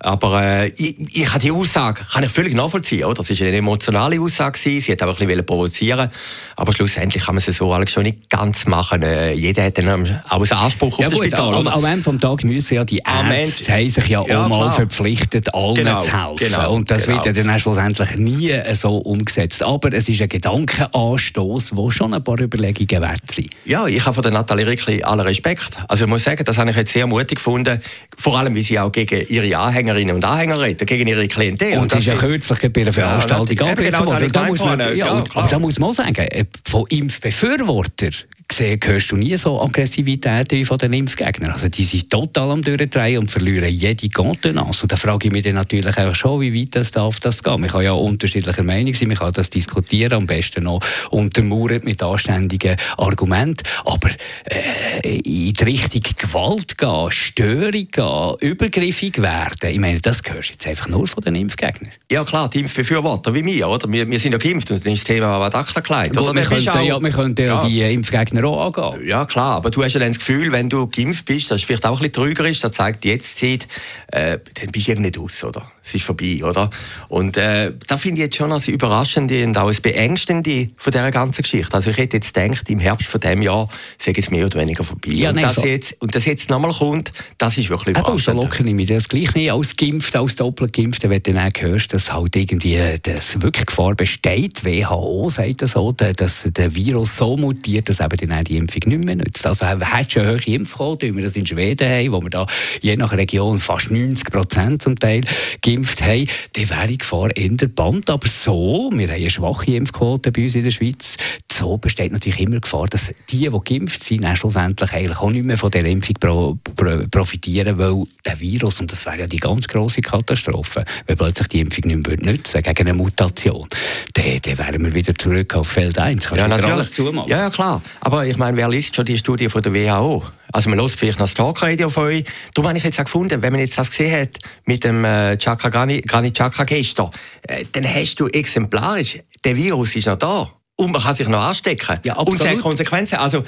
Aber 0.00 0.42
äh, 0.42 0.68
ich, 0.76 0.96
ich 1.12 1.28
habe 1.28 1.40
die 1.40 1.52
Aussage 1.52 2.00
kann 2.10 2.24
ich 2.24 2.30
völlig 2.30 2.54
nachvollziehen. 2.54 3.04
Oder? 3.04 3.22
Das 3.22 3.30
war 3.30 3.46
eine 3.46 3.56
emotionale 3.56 4.20
Aussage. 4.20 4.58
Gewesen. 4.58 4.80
Sie 4.80 4.92
hat 4.92 5.02
auch 5.02 5.20
ein 5.20 5.26
bisschen 5.26 5.46
provozieren 5.46 6.08
Aber 6.56 6.72
schlussendlich 6.72 7.24
kann 7.24 7.34
man 7.34 7.44
es 7.46 7.56
so 7.56 7.72
alles 7.72 7.90
schon 7.90 8.04
nicht 8.04 8.30
ganz 8.30 8.66
machen. 8.66 9.02
Äh, 9.02 9.32
jeder 9.32 9.64
hat 9.64 9.78
dann 9.78 9.88
auch 9.88 10.40
einen 10.40 10.52
Anspruch 10.52 10.98
ja, 10.98 11.06
auf 11.06 11.12
das 11.12 11.20
gut, 11.20 11.28
Spital. 11.28 11.54
Am, 11.54 11.68
am 11.68 11.84
Ende 11.84 12.10
des 12.10 12.20
Tages 12.20 12.44
müssen 12.44 12.74
ja 12.74 12.84
die 12.84 12.98
Ärzte 12.98 13.72
haben 13.72 13.88
sich 13.88 14.08
ja, 14.08 14.24
ja 14.26 14.44
auch 14.44 14.48
mal 14.48 14.72
verpflichtet, 14.72 15.54
allen 15.54 15.74
genau, 15.74 16.00
zu 16.00 16.12
helfen. 16.12 16.36
Genau, 16.38 16.72
Und 16.72 16.90
das 16.90 17.04
genau. 17.06 17.24
wird 17.24 17.36
ja 17.36 17.42
dann 17.44 17.60
schlussendlich 17.60 18.16
nie 18.16 18.54
so 18.72 18.96
umgesetzt. 18.96 19.62
Aber 19.62 19.92
es 19.92 20.08
ist 20.08 20.22
ein 20.22 20.28
Gedankenanstoß, 20.28 21.70
der 21.70 21.90
schon 21.90 22.14
ein 22.14 22.22
paar 22.22 22.40
Überlegungen 22.40 23.02
wert 23.02 23.30
sind. 23.30 23.50
Ja, 23.64 23.86
ich 23.86 24.04
habe 24.04 24.14
von 24.14 24.22
der 24.22 24.32
Nathalie 24.32 24.66
Rickli 24.66 25.02
allen 25.02 25.20
Respekt. 25.20 25.70
Also 25.88 26.04
ich 26.04 26.10
muss 26.10 26.24
sagen, 26.24 26.44
das 26.44 26.58
habe 26.58 26.70
ich 26.70 26.76
jetzt 26.76 26.92
sehr 26.92 27.06
mutig 27.06 27.36
gefunden. 27.36 27.80
Vor 28.16 28.38
allem, 28.38 28.54
wie 28.54 28.62
sie 28.62 28.78
auch 28.78 28.92
gegen 28.92 29.26
ihre 29.28 29.58
Anhänger 29.58 29.89
Anhängerinnen 29.90 30.16
und 30.16 30.24
Anhänger 30.24 30.60
reden, 30.60 30.86
gegen 30.86 31.08
ihre 31.08 31.26
Klientel. 31.28 31.74
Und, 31.74 31.82
und 31.82 31.92
sie 31.92 31.98
ist 31.98 32.06
ja 32.06 32.14
kürzlich 32.14 32.72
bei 32.72 32.80
einer 32.80 32.92
Veranstaltung 32.92 33.56
ja, 33.56 33.64
angegriffen 33.64 34.06
worden. 34.06 34.32
Da 34.32 34.44
muss 34.44 34.64
man, 34.64 34.78
ja, 34.80 34.92
ja, 34.92 35.24
aber 35.34 35.48
da 35.48 35.58
muss 35.58 35.78
man 35.78 35.90
auch 35.90 35.94
sagen, 35.94 36.14
äh, 36.14 36.44
von 36.64 36.84
Impfbefürwortern 36.88 38.14
gesehen, 38.50 38.80
hörst 38.84 39.12
du 39.12 39.16
nie 39.16 39.36
so 39.36 39.60
Aggressivität 39.62 40.66
von 40.66 40.76
den 40.76 40.92
Impfgegnern. 40.92 41.52
Also 41.52 41.68
die 41.68 41.84
sind 41.84 42.10
total 42.10 42.50
am 42.50 42.62
Durchdrehen 42.62 43.18
und 43.18 43.30
verlieren 43.30 43.72
jede 43.72 44.08
Kontenance. 44.08 44.82
Und 44.82 44.92
da 44.92 44.96
frage 44.96 45.28
ich 45.28 45.32
mich 45.32 45.44
dann 45.44 45.54
natürlich 45.54 45.96
auch 45.96 46.14
schon, 46.14 46.40
wie 46.40 46.60
weit 46.60 46.74
das 46.74 46.90
darf 46.90 47.20
das 47.20 47.42
gehen. 47.42 47.60
Man 47.60 47.70
kann 47.70 47.82
ja 47.82 47.92
unterschiedlicher 47.92 48.62
Meinung 48.62 48.92
sein, 48.92 49.08
man 49.08 49.16
kann 49.16 49.32
das 49.32 49.50
diskutieren, 49.50 50.12
am 50.12 50.26
besten 50.26 50.64
noch 50.64 50.80
untermauert 51.10 51.84
mit 51.84 52.02
anständigen 52.02 52.76
Argumenten. 52.98 53.62
Aber 53.84 54.10
äh, 54.44 55.18
in 55.18 55.52
die 55.52 55.64
Richtung 55.64 56.02
Gewalt 56.16 56.76
gehen, 56.76 57.10
Störung 57.10 57.88
gehen, 57.90 58.34
übergriffig 58.40 59.22
werden, 59.22 59.70
ich 59.70 59.78
meine, 59.78 60.00
das 60.00 60.22
hörst 60.26 60.48
du 60.48 60.52
jetzt 60.52 60.66
einfach 60.66 60.88
nur 60.88 61.06
von 61.06 61.22
den 61.22 61.36
Impfgegnern. 61.36 61.92
Ja 62.10 62.24
klar, 62.24 62.50
die 62.50 62.60
Impfbefürworter 62.60 63.32
wie 63.32 63.44
wir, 63.44 63.68
oder? 63.68 63.90
Wir, 63.90 64.10
wir 64.10 64.18
sind 64.18 64.32
ja 64.32 64.38
geimpft 64.38 64.70
und 64.70 64.84
dann 64.84 64.92
ist 64.92 65.08
das 65.08 65.14
Thema 65.14 65.40
ad 65.40 65.56
acta 65.56 65.80
gelegt. 65.80 66.16
Wir 66.16 66.42
könnten 66.42 66.84
ja, 66.84 67.00
wir 67.00 67.10
könnten 67.10 67.42
ja, 67.42 67.62
ja 67.62 67.68
die 67.68 67.94
Impfgegner 67.94 68.39
Gegner 68.40 68.48
auch 68.48 68.76
angehen. 68.76 69.06
Ja, 69.06 69.24
klar, 69.26 69.56
aber 69.56 69.70
du 69.70 69.82
hast 69.82 69.94
ja 69.94 70.00
dann 70.00 70.10
das 70.10 70.18
Gefühl, 70.18 70.52
wenn 70.52 70.68
du 70.68 70.86
geimpft 70.86 71.26
bist, 71.26 71.50
das 71.50 71.60
ist 71.60 71.66
vielleicht 71.66 71.86
auch 71.86 72.00
ein 72.00 72.10
bisschen 72.10 72.12
trügerisch, 72.12 72.60
das 72.60 72.72
zeigt 72.72 73.04
jetzt 73.04 73.38
Zeit, 73.38 73.68
äh, 74.08 74.38
dann 74.54 74.70
bist 74.72 74.86
du 74.86 74.92
irgendwie 74.92 75.08
nicht 75.08 75.18
aus, 75.18 75.44
oder? 75.44 75.70
Es 75.90 75.96
ist 75.96 76.04
vorbei, 76.04 76.40
oder? 76.44 76.70
Und 77.08 77.36
äh, 77.36 77.72
da 77.88 77.96
finde 77.96 78.20
ich 78.20 78.26
jetzt 78.26 78.36
schon 78.36 78.52
als 78.52 78.68
Überraschende 78.68 79.44
und 79.44 79.58
auch 79.58 79.66
als 79.66 79.80
Beängstende 79.80 80.70
von 80.76 80.92
dieser 80.92 81.10
ganzen 81.10 81.42
Geschichte. 81.42 81.74
Also 81.74 81.90
ich 81.90 81.96
hätte 81.96 82.18
jetzt 82.18 82.32
gedacht, 82.32 82.70
im 82.70 82.78
Herbst 82.78 83.08
von 83.08 83.20
diesem 83.20 83.42
Jahr 83.42 83.68
sei 83.98 84.12
es 84.16 84.30
mehr 84.30 84.46
oder 84.46 84.60
weniger 84.60 84.84
vorbei. 84.84 85.10
Ja, 85.10 85.30
und, 85.30 85.36
nein, 85.36 85.44
das 85.44 85.56
so. 85.56 85.66
jetzt, 85.66 86.00
und 86.00 86.14
das 86.14 86.26
jetzt 86.26 86.48
nochmal 86.48 86.72
kommt, 86.72 87.12
das 87.38 87.58
ist 87.58 87.70
wirklich 87.70 87.96
überraschend. 87.96 88.28
Aber 88.28 88.40
so 88.40 88.46
locker 88.46 88.62
nehme 88.62 88.82
ich 88.82 88.88
das 88.88 89.08
gleich 89.08 89.34
nicht 89.34 89.50
als 89.50 89.74
Geimpft, 89.74 90.14
als 90.14 90.36
doppelt 90.36 90.72
Geimpft, 90.72 91.02
wenn 91.02 91.22
du 91.22 91.32
dann 91.32 91.50
hörst, 91.58 91.92
dass 91.92 92.12
halt 92.12 92.36
irgendwie 92.36 92.78
das 93.02 93.42
wirklich 93.42 93.66
Gefahr 93.66 93.96
besteht. 93.96 94.64
WHO 94.64 95.28
sagt 95.28 95.62
das 95.62 95.72
so, 95.72 95.90
dass 95.90 96.46
der 96.48 96.72
Virus 96.72 97.16
so 97.16 97.36
mutiert, 97.36 97.88
dass 97.88 97.98
eben 97.98 98.28
dann 98.28 98.44
die 98.44 98.58
Impfung 98.58 98.82
nicht 98.86 99.04
mehr 99.04 99.16
nützt. 99.16 99.44
Also 99.44 99.66
hat 99.66 100.12
schon 100.12 100.22
eine 100.22 100.32
hohe 100.32 100.54
Impfquote, 100.54 101.08
wie 101.08 101.16
wir 101.16 101.24
das 101.24 101.34
in 101.34 101.46
Schweden 101.46 101.88
haben, 101.88 102.12
wo 102.12 102.22
wir 102.22 102.30
da 102.30 102.46
je 102.80 102.96
nach 102.96 103.12
Region 103.12 103.58
fast 103.58 103.90
90 103.90 104.30
Prozent 104.30 104.82
zum 104.82 104.96
Teil 104.96 105.22
geimpft 105.62 105.79
haben, 105.84 106.26
dann 106.52 106.70
wäre 106.70 106.86
die 106.86 106.98
Gefahr 106.98 107.36
in 107.36 107.56
der 107.56 107.68
Band. 107.68 108.10
Aber 108.10 108.26
so, 108.26 108.90
wir 108.92 109.08
haben 109.08 109.14
eine 109.14 109.30
schwache 109.30 109.72
Impfquote 109.72 110.32
bei 110.32 110.44
uns 110.44 110.54
in 110.54 110.64
der 110.64 110.70
Schweiz, 110.70 111.16
so 111.52 111.76
besteht 111.76 112.12
natürlich 112.12 112.40
immer 112.40 112.56
die 112.56 112.62
Gefahr, 112.62 112.86
dass 112.86 113.12
die, 113.30 113.48
die 113.48 113.58
geimpft 113.64 114.02
sind, 114.02 114.26
schlussendlich 114.36 114.92
eigentlich 114.92 115.18
auch 115.18 115.30
nicht 115.30 115.44
mehr 115.44 115.58
von 115.58 115.70
der 115.70 115.84
Impfung 115.84 116.16
pro, 116.18 116.58
pro, 116.76 117.04
profitieren, 117.10 117.78
weil 117.78 118.04
der 118.24 118.40
Virus, 118.40 118.80
und 118.80 118.90
das 118.90 119.04
wäre 119.06 119.20
ja 119.20 119.26
die 119.26 119.38
ganz 119.38 119.68
grosse 119.68 120.00
Katastrophe, 120.00 120.84
wenn 121.06 121.16
plötzlich 121.16 121.48
die 121.48 121.60
Impfung 121.60 121.86
nicht 121.86 122.06
mehr 122.06 122.32
nützen 122.32 122.62
gegen 122.62 122.88
eine 122.88 122.94
Mutation, 122.94 123.68
dann, 124.14 124.38
dann 124.42 124.58
wären 124.58 124.84
wir 124.84 124.94
wieder 124.94 125.14
zurück 125.14 125.54
auf 125.54 125.68
Feld 125.68 125.98
1. 125.98 126.26
Kannst 126.26 126.40
ja, 126.40 126.48
natürlich. 126.48 126.72
alles 126.72 126.92
zumachen? 126.92 127.28
Ja, 127.28 127.38
ja, 127.38 127.50
klar. 127.50 127.82
Aber 128.00 128.26
ich 128.26 128.36
meine, 128.36 128.56
wer 128.56 128.68
liest 128.68 128.96
schon 128.96 129.04
die 129.04 129.18
Studie 129.18 129.48
von 129.48 129.62
der 129.62 129.74
WHO? 129.74 130.24
Also 130.52 130.70
man 130.70 130.80
hört 130.80 130.90
vielleicht 130.90 131.18
noch 131.18 131.26
das 131.26 131.34
Talkradio 131.34 131.90
von 131.90 132.04
euch. 132.04 132.24
Darum 132.54 132.68
habe 132.68 132.78
ich 132.78 132.84
jetzt 132.84 133.00
auch 133.00 133.04
gefunden, 133.04 133.42
wenn 133.42 133.52
man 133.52 133.60
jetzt 133.60 133.78
das 133.78 133.90
gesehen 133.90 134.20
hat 134.20 134.38
mit 134.64 134.84
dem 134.84 135.04
äh, 135.04 135.36
Chakra 135.36 135.68
Granit 135.68 136.36
Chakra 136.36 136.64
gestern, 136.64 137.10
äh, 137.42 137.64
dann 137.72 137.84
hast 137.84 138.16
du 138.16 138.26
exemplarisch, 138.28 139.20
der 139.44 139.56
Virus 139.56 139.96
ist 139.96 140.06
noch 140.06 140.18
da 140.18 140.52
und 140.76 140.92
man 140.92 141.02
kann 141.02 141.14
sich 141.14 141.28
noch 141.28 141.42
anstecken. 141.42 142.00
Ja, 142.04 142.16
und 142.16 142.40
es 142.40 142.46
hat 142.46 142.58
Konsequenzen. 142.58 143.16
Also, 143.16 143.44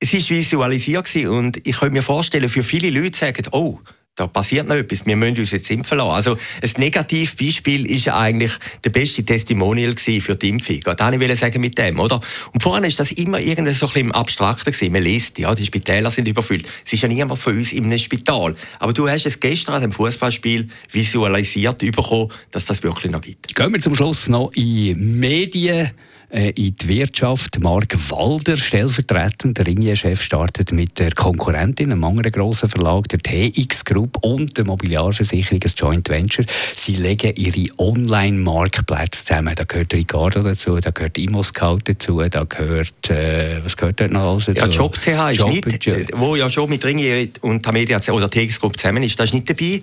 es 0.00 0.12
war 0.14 0.36
visualisiert 0.36 1.14
und 1.26 1.66
ich 1.66 1.78
könnte 1.78 1.92
mir 1.92 2.02
vorstellen, 2.02 2.48
für 2.48 2.62
viele 2.62 2.88
Leute 2.88 3.18
sagen, 3.18 3.42
oh, 3.52 3.78
da 4.20 4.26
passiert 4.26 4.68
noch 4.68 4.76
etwas, 4.76 5.06
wir 5.06 5.16
müssen 5.16 5.38
uns 5.38 5.50
jetzt 5.50 5.70
impfen 5.70 5.96
lassen. 5.96 6.10
Also 6.10 6.36
ein 6.62 6.70
Negativbeispiel 6.76 7.90
ist 7.90 8.08
eigentlich 8.08 8.52
der 8.84 8.90
beste 8.90 9.24
Testimonial 9.24 9.94
für 9.96 10.36
die 10.36 10.48
Impfung. 10.50 10.80
Das 10.80 11.00
wollte 11.00 11.24
ich 11.24 11.40
sagen 11.40 11.60
mit 11.60 11.78
dem, 11.78 11.98
oder? 11.98 12.20
Und 12.52 12.62
vorhin 12.62 12.84
ist 12.84 13.00
das 13.00 13.12
immer 13.12 13.40
irgendwie 13.40 13.72
so 13.72 13.86
ein 13.86 13.92
bisschen 13.94 14.12
abstrakter. 14.12 14.70
Man 14.90 15.02
liest, 15.02 15.38
ja, 15.38 15.54
die 15.54 15.64
Spitäler 15.64 16.10
sind 16.10 16.28
überfüllt. 16.28 16.66
Es 16.84 16.92
ist 16.92 17.00
ja 17.00 17.08
niemand 17.08 17.40
von 17.40 17.56
uns 17.56 17.72
in 17.72 17.84
einem 17.84 17.98
Spital. 17.98 18.54
Aber 18.78 18.92
du 18.92 19.08
hast 19.08 19.24
es 19.24 19.40
gestern 19.40 19.76
an 19.76 19.80
dem 19.80 19.92
Fußballspiel 19.92 20.68
visualisiert 20.92 21.78
bekommen, 21.78 22.30
dass 22.50 22.66
das 22.66 22.82
wirklich 22.82 23.10
noch 23.10 23.22
gibt. 23.22 23.54
Gehen 23.54 23.72
wir 23.72 23.80
zum 23.80 23.94
Schluss 23.94 24.28
noch 24.28 24.52
in 24.52 25.18
Medien. 25.18 25.92
Äh, 26.30 26.50
in 26.50 26.76
die 26.76 26.88
Wirtschaft. 26.88 27.58
Mark 27.58 27.96
Walder, 28.08 28.56
stellvertretend, 28.56 29.58
der 29.58 29.66
Ringier-Chef, 29.66 30.22
startet 30.22 30.70
mit 30.70 31.00
der 31.00 31.10
Konkurrentin, 31.10 31.90
einem 31.90 32.04
anderen 32.04 32.30
grossen 32.30 32.70
Verlag, 32.70 33.08
der 33.08 33.18
TX 33.18 33.84
Group 33.84 34.16
und 34.22 34.56
der 34.56 34.64
Mobiliarversicherung, 34.64 35.60
ein 35.60 35.72
Joint 35.76 36.08
Venture. 36.08 36.44
Sie 36.76 36.94
legen 36.94 37.34
ihre 37.34 37.76
Online-Marktplätze 37.78 39.24
zusammen. 39.24 39.56
Da 39.56 39.64
gehört 39.64 39.92
Ricardo 39.92 40.42
dazu, 40.42 40.76
da 40.78 40.90
gehört 40.90 41.18
ImmoScout 41.18 41.80
dazu, 41.86 42.22
da 42.30 42.44
gehört, 42.44 43.10
äh, 43.10 43.64
was 43.64 43.76
gehört 43.76 43.98
dort 43.98 44.12
noch 44.12 44.24
alles 44.24 44.44
dazu? 44.44 44.60
Ja, 44.60 44.66
Job.ch 44.68 45.08
ist 45.08 45.38
Job 45.38 45.66
nicht, 45.66 46.12
wo 46.14 46.36
ja 46.36 46.48
schon 46.48 46.70
mit 46.70 46.84
Ringier 46.84 47.28
und 47.40 47.64
Tamedia 47.64 47.98
oder 48.12 48.30
TX 48.30 48.60
Group 48.60 48.78
zusammen 48.78 49.02
ist, 49.02 49.18
das 49.18 49.30
ist 49.30 49.34
nicht 49.34 49.50
dabei. 49.50 49.82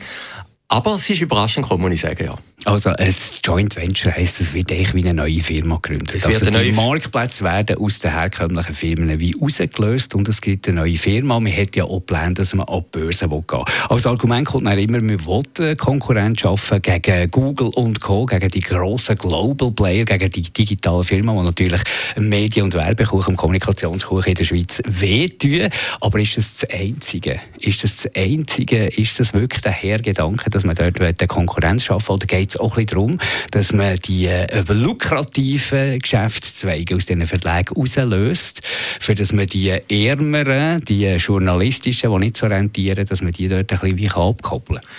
Aber 0.69 0.95
es 0.95 1.09
ist 1.09 1.21
überraschend 1.21 1.65
gekommen, 1.65 1.83
muss 1.83 1.93
ich 1.93 2.01
sagen, 2.01 2.25
ja. 2.25 2.35
Also 2.65 2.89
ein 2.89 3.15
Joint 3.41 3.75
Venture 3.77 4.11
heisst, 4.11 4.41
es 4.41 4.53
wird 4.53 4.69
eigentlich 4.71 4.93
wie 4.93 4.99
eine 4.99 5.13
neue 5.13 5.39
Firma 5.39 5.75
gegründet. 5.81 6.15
Es 6.17 6.25
also 6.25 6.49
die 6.49 6.73
Marktplätze 6.73 7.45
werden 7.45 7.77
aus 7.77 7.99
den 7.99 8.11
herkömmlichen 8.11 8.75
Firmen 8.75 9.17
wie 9.21 9.33
rausgelöst 9.39 10.15
und 10.15 10.27
es 10.27 10.41
gibt 10.41 10.67
eine 10.67 10.81
neue 10.81 10.97
Firma. 10.97 11.39
Man 11.39 11.55
hat 11.55 11.77
ja 11.77 11.85
auch 11.85 11.99
geplant, 11.99 12.39
dass 12.39 12.53
man 12.53 12.67
an 12.67 12.81
die 12.81 12.99
Börse 12.99 13.29
gehen 13.29 13.43
will. 13.47 13.63
Als 13.87 14.05
Argument 14.05 14.45
kommt 14.47 14.65
dann 14.65 14.77
immer, 14.77 14.99
man 14.99 15.25
will 15.25 15.75
Konkurrenz 15.77 16.41
schaffen 16.41 16.81
gegen 16.81 17.31
Google 17.31 17.69
und 17.75 18.01
Co., 18.01 18.25
gegen 18.25 18.49
die 18.49 18.59
grossen 18.59 19.15
Global 19.15 19.71
Player, 19.71 20.03
gegen 20.03 20.29
die 20.29 20.41
digitalen 20.41 21.03
Firmen, 21.03 21.37
die 21.37 21.43
natürlich 21.43 21.81
Medien- 22.17 22.63
und 22.63 22.73
Werbekuchen, 22.73 23.37
Kommunikationskuchen 23.37 24.29
in 24.29 24.35
der 24.35 24.43
Schweiz 24.43 24.81
wehtun. 24.85 25.69
Aber 26.01 26.19
ist 26.19 26.35
das 26.35 26.57
das 26.57 26.69
Einzige? 26.71 27.39
Ist 27.59 27.83
das 27.85 27.95
das 27.97 28.15
Einzige? 28.15 28.87
Ist 28.87 29.19
das 29.21 29.33
wirklich 29.33 29.61
der 29.61 29.71
Hergedanke, 29.71 30.49
dass 30.57 30.65
man 30.65 30.75
dort 30.75 30.99
eine 30.99 31.27
Konkurrenz 31.27 31.85
schaffen 31.85 32.07
will? 32.07 32.15
Oder 32.15 32.25
geht 32.25 32.49
es 32.49 32.57
auch 32.57 32.77
ein 32.77 32.85
darum, 32.87 33.19
dass 33.51 33.73
man 33.73 33.95
die 33.97 34.25
äh, 34.25 34.63
lukrativen 34.67 35.99
Geschäftszweige 35.99 36.95
aus 36.95 37.05
diesen 37.05 37.25
Verlagen 37.25 37.75
rauslöst, 37.75 38.61
für 38.99 39.13
dass 39.13 39.33
man 39.33 39.45
die 39.45 39.69
ärmeren, 39.69 40.81
die 40.81 41.05
journalistischen, 41.05 42.11
die 42.11 42.19
nicht 42.19 42.37
so 42.37 42.47
rentieren, 42.47 43.05
dass 43.05 43.21
man 43.21 43.31
die 43.31 43.47
dort 43.47 43.71
ein 43.71 43.95
bisschen 43.95 44.11
abkoppeln 44.11 44.81
kann 44.81 44.89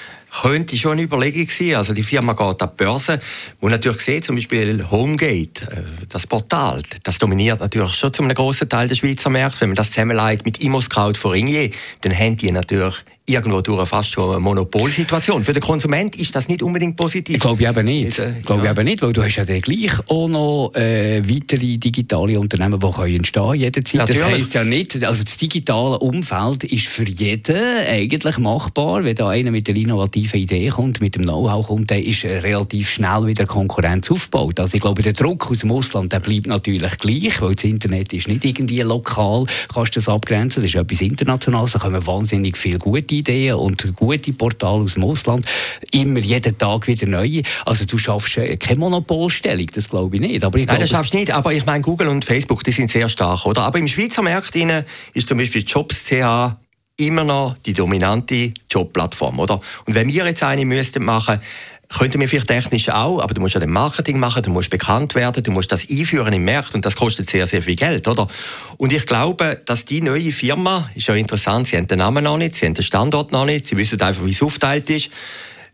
könnte 0.43 0.77
schon 0.77 0.93
eine 0.93 1.03
Überlegung 1.03 1.49
sein. 1.49 1.77
Also 1.77 1.95
die 1.95 2.03
Firma 2.03 2.35
geht 2.35 2.63
an 2.63 2.71
die 2.71 2.85
Börse, 2.85 3.19
wo 3.61 3.69
natürlich 3.69 4.03
sieht, 4.03 4.25
zum 4.25 4.37
Beispiel 4.37 4.85
Homegate, 4.91 5.65
äh, 5.71 6.07
das 6.09 6.27
Portal, 6.27 6.83
das 7.03 7.19
dominiert 7.19 7.61
natürlich 7.61 7.95
schon 7.95 8.13
zu 8.13 8.23
einem 8.23 8.35
grossen 8.35 8.69
Teil 8.69 8.89
der 8.89 8.95
Schweizer 8.95 9.31
Märkte. 9.31 9.63
Wenn 9.63 9.71
man 9.71 9.77
das 9.77 9.91
zusammenlegt 9.91 10.45
mit 10.45 10.61
ImmoScout 10.61 11.15
von 11.15 11.33
Ringier, 11.33 11.71
dann 12.03 12.17
haben 12.17 12.37
die 12.37 12.53
natürlich 12.53 13.05
irgendwo 13.29 13.61
durch 13.61 13.89
fast 13.89 14.11
schon 14.11 14.31
eine 14.31 14.41
Monopolsituation. 14.41 15.45
Für 15.45 15.53
den 15.53 15.63
Konsument 15.63 16.17
ist 16.17 16.35
das 16.35 16.49
nicht 16.49 16.63
unbedingt 16.63 16.97
positiv. 16.97 17.37
Ich 17.37 17.41
glaube 17.41 17.65
eben 17.65 17.85
nicht. 17.85 18.19
Ich 18.19 18.45
glaube 18.45 18.65
ja. 18.65 18.73
eben 18.73 18.85
nicht, 18.85 19.03
weil 19.03 19.13
du 19.13 19.23
hast 19.23 19.37
ja 19.37 19.45
dann 19.45 19.61
gleich 19.61 19.93
auch 20.09 20.29
noch 20.29 20.73
äh, 20.75 21.23
weitere 21.29 21.77
digitale 21.77 22.39
Unternehmen, 22.39 22.79
die 22.79 22.91
können 22.91 23.15
entstehen 23.17 23.55
jederzeit. 23.55 24.01
Natürlich. 24.01 24.21
Das 24.21 24.31
heisst 24.31 24.55
ja 24.55 24.65
nicht, 24.65 25.05
also 25.05 25.23
das 25.23 25.37
digitale 25.37 25.99
Umfeld 25.99 26.65
ist 26.65 26.87
für 26.87 27.09
jeden 27.09 27.57
eigentlich 27.87 28.39
machbar. 28.39 29.05
Wenn 29.05 29.17
da 29.17 29.29
einer 29.29 29.51
mit 29.51 29.69
einer 29.69 29.79
innovativen 29.79 30.41
Idee 30.41 30.69
kommt, 30.69 31.01
mit 31.01 31.15
dem 31.15 31.23
Know-how 31.23 31.67
kommt, 31.67 31.91
dann 31.91 32.03
ist 32.03 32.25
relativ 32.25 32.91
schnell 32.91 33.27
wieder 33.27 33.47
Konkurrenz 33.47 34.11
aufgebaut. 34.11 34.61
Also 34.61 34.75
ich 34.75 34.81
glaube, 34.81 35.03
der 35.03 35.13
Druck 35.13 35.51
aus 35.51 35.61
dem 35.61 35.73
Ausland 35.73 36.13
der 36.13 36.21
bleibt 36.21 36.47
natürlich 36.47 36.99
gleich, 36.99 37.41
weil 37.41 37.55
das 37.55 37.65
Internet 37.65 38.13
ist 38.13 38.29
nicht 38.29 38.45
irgendwie 38.45 38.81
lokal, 38.81 39.45
kannst 39.73 39.97
du 39.97 40.01
das 40.01 40.09
abgrenzen, 40.09 40.63
das 40.63 40.73
ist 40.73 40.77
etwas 40.77 41.01
Internationales, 41.01 41.73
da 41.73 41.79
kommen 41.79 42.07
wahnsinnig 42.07 42.57
viele 42.57 42.79
gute 42.79 43.18
Ideen 43.19 43.55
und 43.55 43.95
gute 43.97 44.33
Portale 44.33 44.83
aus 44.83 44.95
dem 44.95 45.05
Ausland. 45.05 45.47
Immer 45.93 46.21
jeden 46.21 46.57
Tag 46.57 46.87
wieder 46.87 47.07
neue. 47.07 47.43
Also 47.65 47.85
du 47.85 47.99
schaffst 47.99 48.39
keine 48.61 48.79
Monopolstellung, 48.79 49.67
das 49.73 49.89
glaube 49.89 50.17
ich 50.17 50.23
nicht. 50.23 50.45
Aber 50.45 50.59
ich 50.59 50.67
Nein, 50.67 50.81
das 50.81 50.91
schaffst 50.91 51.13
du 51.13 51.19
nicht. 51.19 51.31
Aber 51.31 51.53
ich 51.53 51.67
meine, 51.67 51.83
Google 51.83 52.09
und 52.09 52.25
Facebook, 52.25 52.65
die 52.65 52.73
sind 52.73 52.91
sehr 52.91 53.09
stark, 53.09 53.47
oder? 53.47 53.63
Aber 53.63 53.79
im 53.79 53.89
Schweizer 53.89 54.23
Markt 54.23 54.57
ist 54.57 55.29
zum 55.29 55.39
Beispiel 55.39 55.63
Jobs.ch 55.63 56.57
immer 56.99 57.25
noch 57.25 57.57
die 57.59 57.75
dominante 57.75 58.53
Jobplattform, 58.71 59.39
oder? 59.39 59.61
Und 59.87 59.95
wenn 59.95 60.09
wir 60.09 60.27
jetzt 60.27 60.43
eine 60.43 60.65
müssten 60.65 61.05
machen, 61.05 61.41
könnten 61.89 62.21
wir 62.21 62.29
vielleicht 62.29 62.49
technisch 62.49 62.91
auch, 62.91 63.21
aber 63.21 63.35
du 63.35 63.41
musst 63.41 63.55
ja 63.55 63.61
den 63.61 63.71
Marketing 63.71 64.19
machen, 64.19 64.43
du 64.43 64.51
musst 64.51 64.71
bekannt 64.71 65.15
werden, 65.15 65.43
du 65.43 65.51
musst 65.51 65.73
das 65.73 65.89
einführen 65.89 66.33
im 66.35 66.45
Markt 66.45 66.75
und 66.75 66.85
das 66.85 66.97
kostet 66.97 67.29
sehr, 67.31 67.47
sehr 67.47 67.63
viel 67.63 67.77
Geld, 67.77 68.07
oder? 68.09 68.29
Und 68.77 68.93
ich 68.93 69.07
glaube, 69.07 69.61
dass 69.65 69.85
die 69.85 70.03
neue 70.03 70.33
Firma, 70.33 70.91
ist 70.95 71.09
ja 71.09 71.15
interessant, 71.15 71.69
sie 71.69 71.77
haben 71.77 71.89
den 71.89 71.99
Namen 71.99 72.25
noch 72.25 72.37
nicht, 72.37 72.57
sie 72.57 72.67
haben 72.67 72.75
den 72.75 72.85
Standort 72.85 73.33
noch 73.33 73.47
nicht, 73.47 73.67
sie 73.67 73.77
wissen 73.77 74.01
einfach, 74.03 74.25
wie 74.25 74.33
es 74.33 74.43
aufgeteilt 74.43 74.91
ist. 74.91 75.11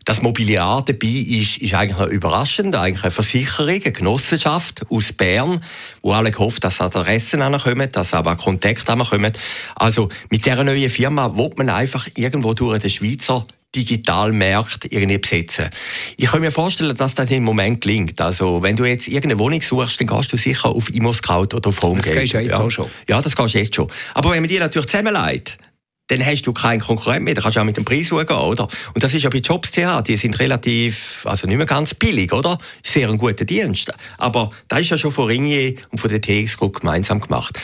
Das 0.05 0.21
Mobiliar 0.21 0.85
dabei 0.85 1.07
ist, 1.07 1.57
ist 1.57 1.73
eigentlich 1.73 2.11
überraschend. 2.11 2.75
Eigentlich 2.75 3.03
eine 3.03 3.09
Versicherung, 3.09 3.69
eine 3.69 3.91
Genossenschaft 3.91 4.85
aus 4.87 5.11
Bern, 5.11 5.63
wo 6.03 6.13
alle 6.13 6.29
gehofft, 6.29 6.63
dass 6.63 6.79
Adressen 6.79 7.41
ankommen, 7.41 7.91
dass 7.91 8.13
aber 8.13 8.35
Kontakte 8.35 8.93
ankommen. 8.93 9.33
Also, 9.75 10.09
mit 10.29 10.45
dieser 10.45 10.63
neuen 10.63 10.91
Firma 10.91 11.35
wird 11.35 11.57
man 11.57 11.71
einfach 11.71 12.07
irgendwo 12.15 12.53
durch 12.53 12.83
den 12.83 12.91
Schweizer 12.91 13.47
Digitalmärkte 13.75 14.87
irgendwie 14.89 15.17
besetzen. 15.17 15.69
Ich 16.17 16.27
kann 16.27 16.41
mir 16.41 16.51
vorstellen, 16.51 16.95
dass 16.95 17.15
das 17.15 17.29
im 17.31 17.43
Moment 17.43 17.81
gelingt. 17.81 18.21
Also, 18.21 18.63
wenn 18.63 18.75
du 18.75 18.85
jetzt 18.85 19.07
irgendeine 19.07 19.39
Wohnung 19.39 19.61
suchst, 19.61 19.99
dann 19.99 20.07
gehst 20.07 20.31
du 20.31 20.37
sicher 20.37 20.69
auf 20.69 20.89
ImmoScout 20.89 21.55
oder 21.55 21.67
auf 21.67 21.81
HomeGate. 21.81 22.07
Das 22.07 22.21
gehst 22.21 22.33
du 22.33 22.37
ja 22.37 22.43
jetzt 22.43 22.59
auch 22.59 22.71
schon. 22.71 22.89
Ja, 23.07 23.21
das 23.21 23.35
gehst 23.35 23.53
du 23.53 23.59
jetzt 23.59 23.75
schon. 23.75 23.87
Aber 24.13 24.31
wenn 24.31 24.41
man 24.41 24.49
die 24.49 24.59
natürlich 24.59 24.87
zusammenlegt, 24.87 25.57
dann 26.07 26.23
hast 26.23 26.43
du 26.43 26.53
keinen 26.53 26.81
Konkurrent 26.81 27.23
mehr, 27.23 27.33
dann 27.33 27.43
kannst 27.43 27.57
du 27.57 27.61
auch 27.61 27.65
mit 27.65 27.77
dem 27.77 27.85
Preis 27.85 28.07
schauen, 28.07 28.27
oder? 28.27 28.67
Und 28.93 29.03
das 29.03 29.13
ist 29.13 29.23
ja 29.23 29.29
bei 29.29 29.39
Jobs.ch, 29.39 30.03
die 30.05 30.17
sind 30.17 30.39
relativ, 30.39 31.25
also 31.25 31.47
nicht 31.47 31.57
mehr 31.57 31.65
ganz 31.65 31.95
billig, 31.95 32.31
oder? 32.31 32.59
Sehr 32.83 33.09
ein 33.09 33.17
guter 33.17 33.45
Dienst. 33.45 33.91
Aber 34.17 34.51
das 34.67 34.81
ist 34.81 34.91
ja 34.91 34.97
schon 34.97 35.11
von 35.11 35.25
Ringier 35.25 35.75
und 35.89 35.99
von 35.99 36.09
der 36.09 36.21
TX 36.21 36.57
Group 36.57 36.81
gemeinsam 36.81 37.19
gemacht. 37.19 37.59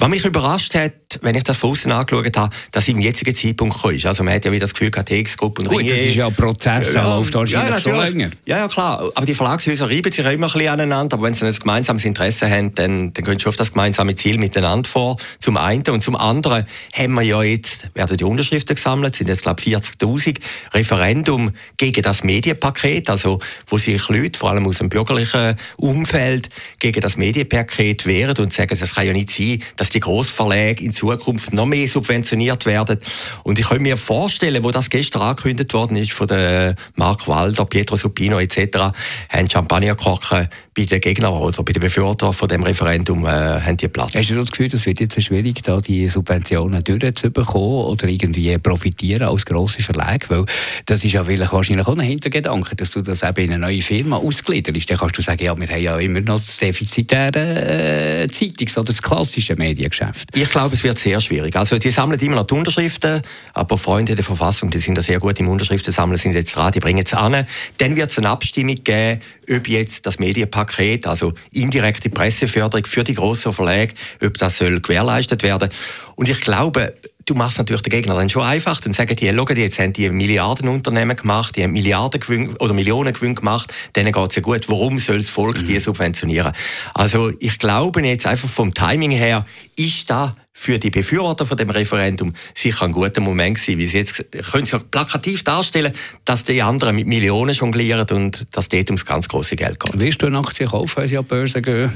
Was 0.00 0.08
mich 0.08 0.24
überrascht 0.24 0.74
hat, 0.74 0.92
wenn 1.20 1.34
ich 1.34 1.44
das 1.44 1.58
von 1.58 1.72
außen 1.72 1.92
angeschaut 1.92 2.34
habe, 2.34 2.54
dass 2.72 2.88
im 2.88 3.00
jetzigen 3.00 3.34
Zeitpunkt 3.34 3.74
gekommen 3.74 3.96
ist. 3.96 4.06
Also 4.06 4.24
man 4.24 4.32
hat 4.32 4.46
ja 4.46 4.50
wieder 4.50 4.62
das 4.62 4.72
Gefühl, 4.72 4.90
KTX-Gruppe 4.90 5.60
und 5.60 5.68
Gut, 5.68 5.90
das 5.90 5.98
ist 5.98 6.14
ja 6.14 6.28
ein 6.28 6.34
Prozess, 6.34 6.92
der 6.92 7.04
läuft 7.04 7.34
wahrscheinlich 7.34 7.84
ja, 7.84 7.92
schon 7.92 8.00
länger. 8.00 8.30
Ja, 8.46 8.58
ja, 8.60 8.68
klar. 8.68 9.10
Aber 9.14 9.26
die 9.26 9.34
Verlagshäuser 9.34 9.90
reiben 9.90 10.10
sich 10.10 10.24
ja 10.24 10.30
immer 10.30 10.46
ein 10.46 10.52
bisschen 10.54 10.70
aneinander. 10.70 11.18
Aber 11.18 11.26
wenn 11.26 11.34
sie 11.34 11.44
ein 11.44 11.52
gemeinsames 11.52 12.06
Interesse 12.06 12.50
haben, 12.50 12.74
dann, 12.74 13.12
dann 13.12 13.24
gehen 13.24 13.38
sie 13.38 13.46
auf 13.46 13.56
das 13.56 13.72
gemeinsame 13.72 14.14
Ziel 14.14 14.38
miteinander 14.38 14.88
vor. 14.88 15.18
Zum 15.38 15.58
einen. 15.58 15.82
Und 15.90 16.02
zum 16.02 16.16
anderen 16.16 16.64
haben 16.94 17.12
wir 17.12 17.22
ja 17.22 17.42
jetzt, 17.42 17.94
werden 17.94 18.16
die 18.16 18.24
Unterschriften 18.24 18.76
gesammelt, 18.76 19.16
sind 19.16 19.28
jetzt, 19.28 19.42
glaube 19.42 19.60
ich, 19.62 19.74
40.000 19.74 20.38
Referendum 20.72 21.50
gegen 21.76 22.00
das 22.00 22.24
Medienpaket, 22.24 23.10
also 23.10 23.38
wo 23.66 23.76
sich 23.76 24.08
Leute, 24.08 24.38
vor 24.38 24.50
allem 24.50 24.66
aus 24.66 24.78
dem 24.78 24.88
bürgerlichen 24.88 25.56
Umfeld, 25.76 26.48
gegen 26.78 27.02
das 27.02 27.18
Medienpaket 27.18 28.06
wehren 28.06 28.38
und 28.38 28.52
sagen, 28.52 28.78
das 28.78 28.94
kann 28.94 29.06
ja 29.06 29.12
nicht 29.12 29.30
sein, 29.30 29.62
dass 29.76 29.89
dass 29.90 29.94
die 29.94 30.00
Grossverlage 30.00 30.84
in 30.84 30.92
Zukunft 30.92 31.52
noch 31.52 31.66
mehr 31.66 31.88
subventioniert 31.88 32.64
werden. 32.64 33.00
Und 33.42 33.58
ich 33.58 33.66
könnte 33.66 33.82
mir 33.82 33.96
vorstellen, 33.96 34.62
wo 34.62 34.70
das 34.70 34.88
gestern 34.88 35.22
angekündigt 35.22 35.74
worden 35.74 35.96
ist 35.96 36.12
von 36.12 36.28
der 36.28 36.76
Mark 36.94 37.26
Walder, 37.26 37.64
Pietro 37.64 37.96
Supino 37.96 38.38
etc., 38.38 38.92
haben 39.28 39.50
Champagnerkorken 39.50 40.48
bei 40.76 40.84
den 40.84 41.00
Gegnern 41.00 41.32
oder 41.32 41.62
bei 41.62 41.72
den 41.72 41.80
Befürwortern 41.80 42.32
von 42.32 42.48
dem 42.48 42.62
Referendum 42.62 43.24
äh, 43.24 43.28
haben 43.28 43.76
die 43.76 43.88
Platz. 43.88 44.14
Hast 44.14 44.30
du 44.30 44.36
das 44.36 44.50
Gefühl, 44.50 44.70
es 44.72 44.86
wird 44.86 45.00
jetzt 45.00 45.20
schwierig, 45.20 45.62
da 45.62 45.80
die 45.80 46.06
Subventionen 46.06 46.84
durchzubekommen 46.84 47.86
oder 47.86 48.06
irgendwie 48.06 48.56
profitieren 48.58 49.28
als 49.28 49.44
grosse 49.44 49.82
Verlage? 49.82 50.26
Weil 50.28 50.44
das 50.86 51.04
ist 51.04 51.12
ja 51.12 51.26
wahrscheinlich 51.26 51.86
auch 51.86 51.96
ein 51.96 52.00
Hintergedanke, 52.00 52.76
dass 52.76 52.92
du 52.92 53.00
das 53.00 53.22
eben 53.22 53.46
in 53.46 53.52
eine 53.52 53.66
neue 53.66 53.82
Firma 53.82 54.16
ausgliederst. 54.16 54.88
Dann 54.88 54.98
kannst 54.98 55.18
du 55.18 55.22
sagen, 55.22 55.42
ja, 55.42 55.58
wir 55.58 55.66
haben 55.66 55.82
ja 55.82 55.98
immer 55.98 56.20
noch 56.20 56.36
das 56.36 56.58
defizitäre 56.58 58.22
äh, 58.22 58.28
Zeitungs- 58.28 58.78
oder 58.78 58.92
das 58.92 59.02
klassische 59.02 59.56
Mediengeschäft. 59.80 60.28
Ich 60.34 60.50
glaube, 60.50 60.74
es 60.74 60.84
wird 60.84 60.98
sehr 60.98 61.20
schwierig. 61.20 61.56
Also 61.56 61.78
die 61.78 61.90
sammeln 61.90 62.20
immer 62.20 62.36
noch 62.36 62.46
die 62.46 62.54
Unterschriften, 62.54 63.22
aber 63.54 63.78
Freunde 63.78 64.14
der 64.14 64.24
Verfassung, 64.24 64.70
die 64.70 64.78
sind 64.78 64.96
da 64.96 65.02
sehr 65.02 65.18
gut 65.18 65.38
im 65.40 65.48
Unterschriften 65.48 65.92
sammeln, 65.92 66.18
sind 66.18 66.34
jetzt 66.34 66.54
dran, 66.54 66.72
die 66.72 66.80
bringen 66.80 67.02
es 67.04 67.14
an. 67.14 67.46
Dann 67.78 67.96
wird 67.96 68.10
es 68.10 68.18
eine 68.18 68.28
Abstimmung 68.28 68.76
geben, 68.84 69.20
ob 69.50 69.68
jetzt 69.68 70.06
das 70.06 70.18
Medienpaket, 70.18 71.06
also 71.06 71.32
indirekte 71.52 72.10
Presseförderung 72.10 72.86
für 72.86 73.04
die 73.04 73.14
grossen 73.14 73.52
Verlage, 73.52 73.94
ob 74.22 74.36
das 74.38 74.58
soll 74.58 74.80
gewährleistet 74.80 75.42
werden. 75.42 75.70
Und 76.16 76.28
ich 76.28 76.40
glaube, 76.40 76.94
du 77.26 77.34
machst 77.34 77.58
natürlich 77.58 77.82
den 77.82 77.90
Gegner 77.90 78.14
dann 78.14 78.28
schon 78.28 78.42
einfach. 78.42 78.80
Dann 78.80 78.92
sagen 78.92 79.14
die, 79.16 79.32
schau, 79.34 79.44
die 79.44 79.60
jetzt 79.60 79.78
haben 79.78 79.92
die 79.92 80.10
Milliardenunternehmen 80.10 81.16
gemacht, 81.16 81.56
die 81.56 81.62
haben 81.62 81.72
Milliarden 81.72 82.20
Gewinn 82.20 82.56
oder 82.56 82.74
Millionen 82.74 83.12
Gewinn 83.12 83.34
gemacht, 83.34 83.72
denen 83.96 84.12
geht 84.12 84.30
es 84.30 84.36
ja 84.36 84.42
gut. 84.42 84.68
Warum 84.68 84.98
soll 84.98 85.18
das 85.18 85.28
Volk 85.28 85.60
mhm. 85.60 85.66
die 85.66 85.80
subventionieren? 85.80 86.52
Also 86.94 87.32
ich 87.38 87.58
glaube 87.58 88.00
jetzt 88.06 88.26
einfach 88.26 88.48
vom 88.48 88.74
Timing 88.74 89.10
her, 89.10 89.46
ist 89.76 90.10
da 90.10 90.34
für 90.52 90.78
die 90.78 90.90
Befürworter 90.90 91.46
von 91.46 91.56
dem 91.56 91.70
Referendum 91.70 92.34
sicher 92.54 92.84
ein 92.84 92.92
guter 92.92 93.20
Moment 93.20 93.56
gewesen, 93.56 93.78
wie 93.78 93.86
sie 93.86 93.98
jetzt 93.98 94.24
können 94.50 94.66
sie 94.66 94.78
plakativ 94.78 95.42
darstellen, 95.42 95.92
dass 96.24 96.44
die 96.44 96.60
anderen 96.60 96.96
mit 96.96 97.06
Millionen 97.06 97.54
jonglieren 97.54 98.06
und 98.10 98.46
dass 98.50 98.68
dort 98.68 98.90
ums 98.90 99.06
ganz 99.06 99.28
große 99.28 99.56
Geld 99.56 99.80
geht. 99.80 99.98
Wirst 99.98 100.22
du 100.22 100.26
eine 100.26 100.38
Aktie 100.38 100.66
kaufen, 100.66 100.96
wenn 100.96 101.08
sie 101.08 101.16
an 101.16 101.24
die 101.24 101.28
Börse 101.28 101.62
gehen? 101.62 101.90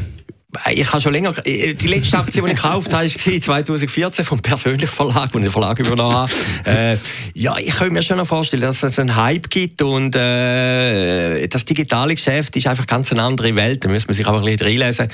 Ich 0.73 0.93
habe 0.93 1.03
schon 1.03 1.13
länger, 1.13 1.35
äh, 1.45 1.75
die 1.75 1.87
letzte 1.87 2.19
Aktie, 2.19 2.43
die 2.43 2.49
ich 2.49 2.57
gekauft 2.57 2.93
habe, 2.93 3.05
war 3.05 3.41
2014 3.41 4.25
vom 4.25 4.41
persönlichen 4.41 4.87
Verlag, 4.87 5.31
wo 5.33 5.39
ich 5.39 5.45
den 5.45 5.51
Verlag 5.51 5.79
übernommen 5.79 6.17
habe. 6.17 6.33
Äh, 6.65 6.97
ja, 7.35 7.57
ich 7.59 7.75
könnte 7.75 7.93
mir 7.93 8.03
schon 8.03 8.25
vorstellen, 8.25 8.63
dass 8.63 8.83
es 8.83 8.99
einen 8.99 9.17
Hype 9.17 9.51
gibt 9.51 9.83
und 9.83 10.15
äh, 10.17 11.47
das 11.49 11.65
digitale 11.65 12.15
Geschäft 12.15 12.57
ist 12.57 12.67
einfach 12.67 12.87
ganz 12.87 13.13
eine 13.13 13.23
andere 13.23 13.55
Welt. 13.57 13.85
Da 13.85 13.89
muss 13.89 14.07
man 14.07 14.15
sich 14.15 14.27
aber 14.27 14.39
ein 14.39 14.45
bisschen 14.45 14.67
reinlesen. 14.67 15.09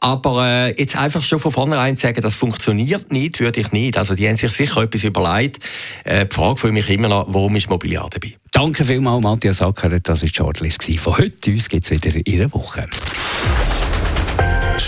Aber 0.00 0.46
äh, 0.46 0.74
jetzt 0.78 0.96
einfach 0.96 1.22
schon 1.22 1.38
von 1.38 1.52
vornherein 1.52 1.96
zu 1.96 2.02
sagen, 2.06 2.20
das 2.20 2.34
funktioniert 2.34 3.12
nicht, 3.12 3.40
würde 3.40 3.60
ich 3.60 3.72
nicht. 3.72 3.96
Also 3.96 4.14
die 4.14 4.28
haben 4.28 4.36
sich 4.36 4.50
sicher 4.50 4.82
etwas 4.82 5.04
überlegt. 5.04 5.60
Äh, 6.04 6.26
die 6.26 6.34
Frage 6.34 6.58
für 6.58 6.72
mich 6.72 6.88
immer 6.90 7.08
noch, 7.08 7.26
warum 7.28 7.54
ist 7.56 7.70
Mobiliar 7.70 8.08
dabei? 8.10 8.34
Danke 8.50 8.84
vielmals, 8.84 9.22
Matthias 9.22 9.62
Ackeret. 9.62 10.08
Das 10.08 10.20
war 10.20 10.28
die 10.28 10.34
Shortlist 10.34 10.84
von 10.98 11.16
heute. 11.18 11.50
Uns 11.50 11.68
gibt 11.68 11.84
es 11.84 11.90
wieder 11.90 12.18
in 12.24 12.40
einer 12.40 12.52
Woche. 12.52 12.84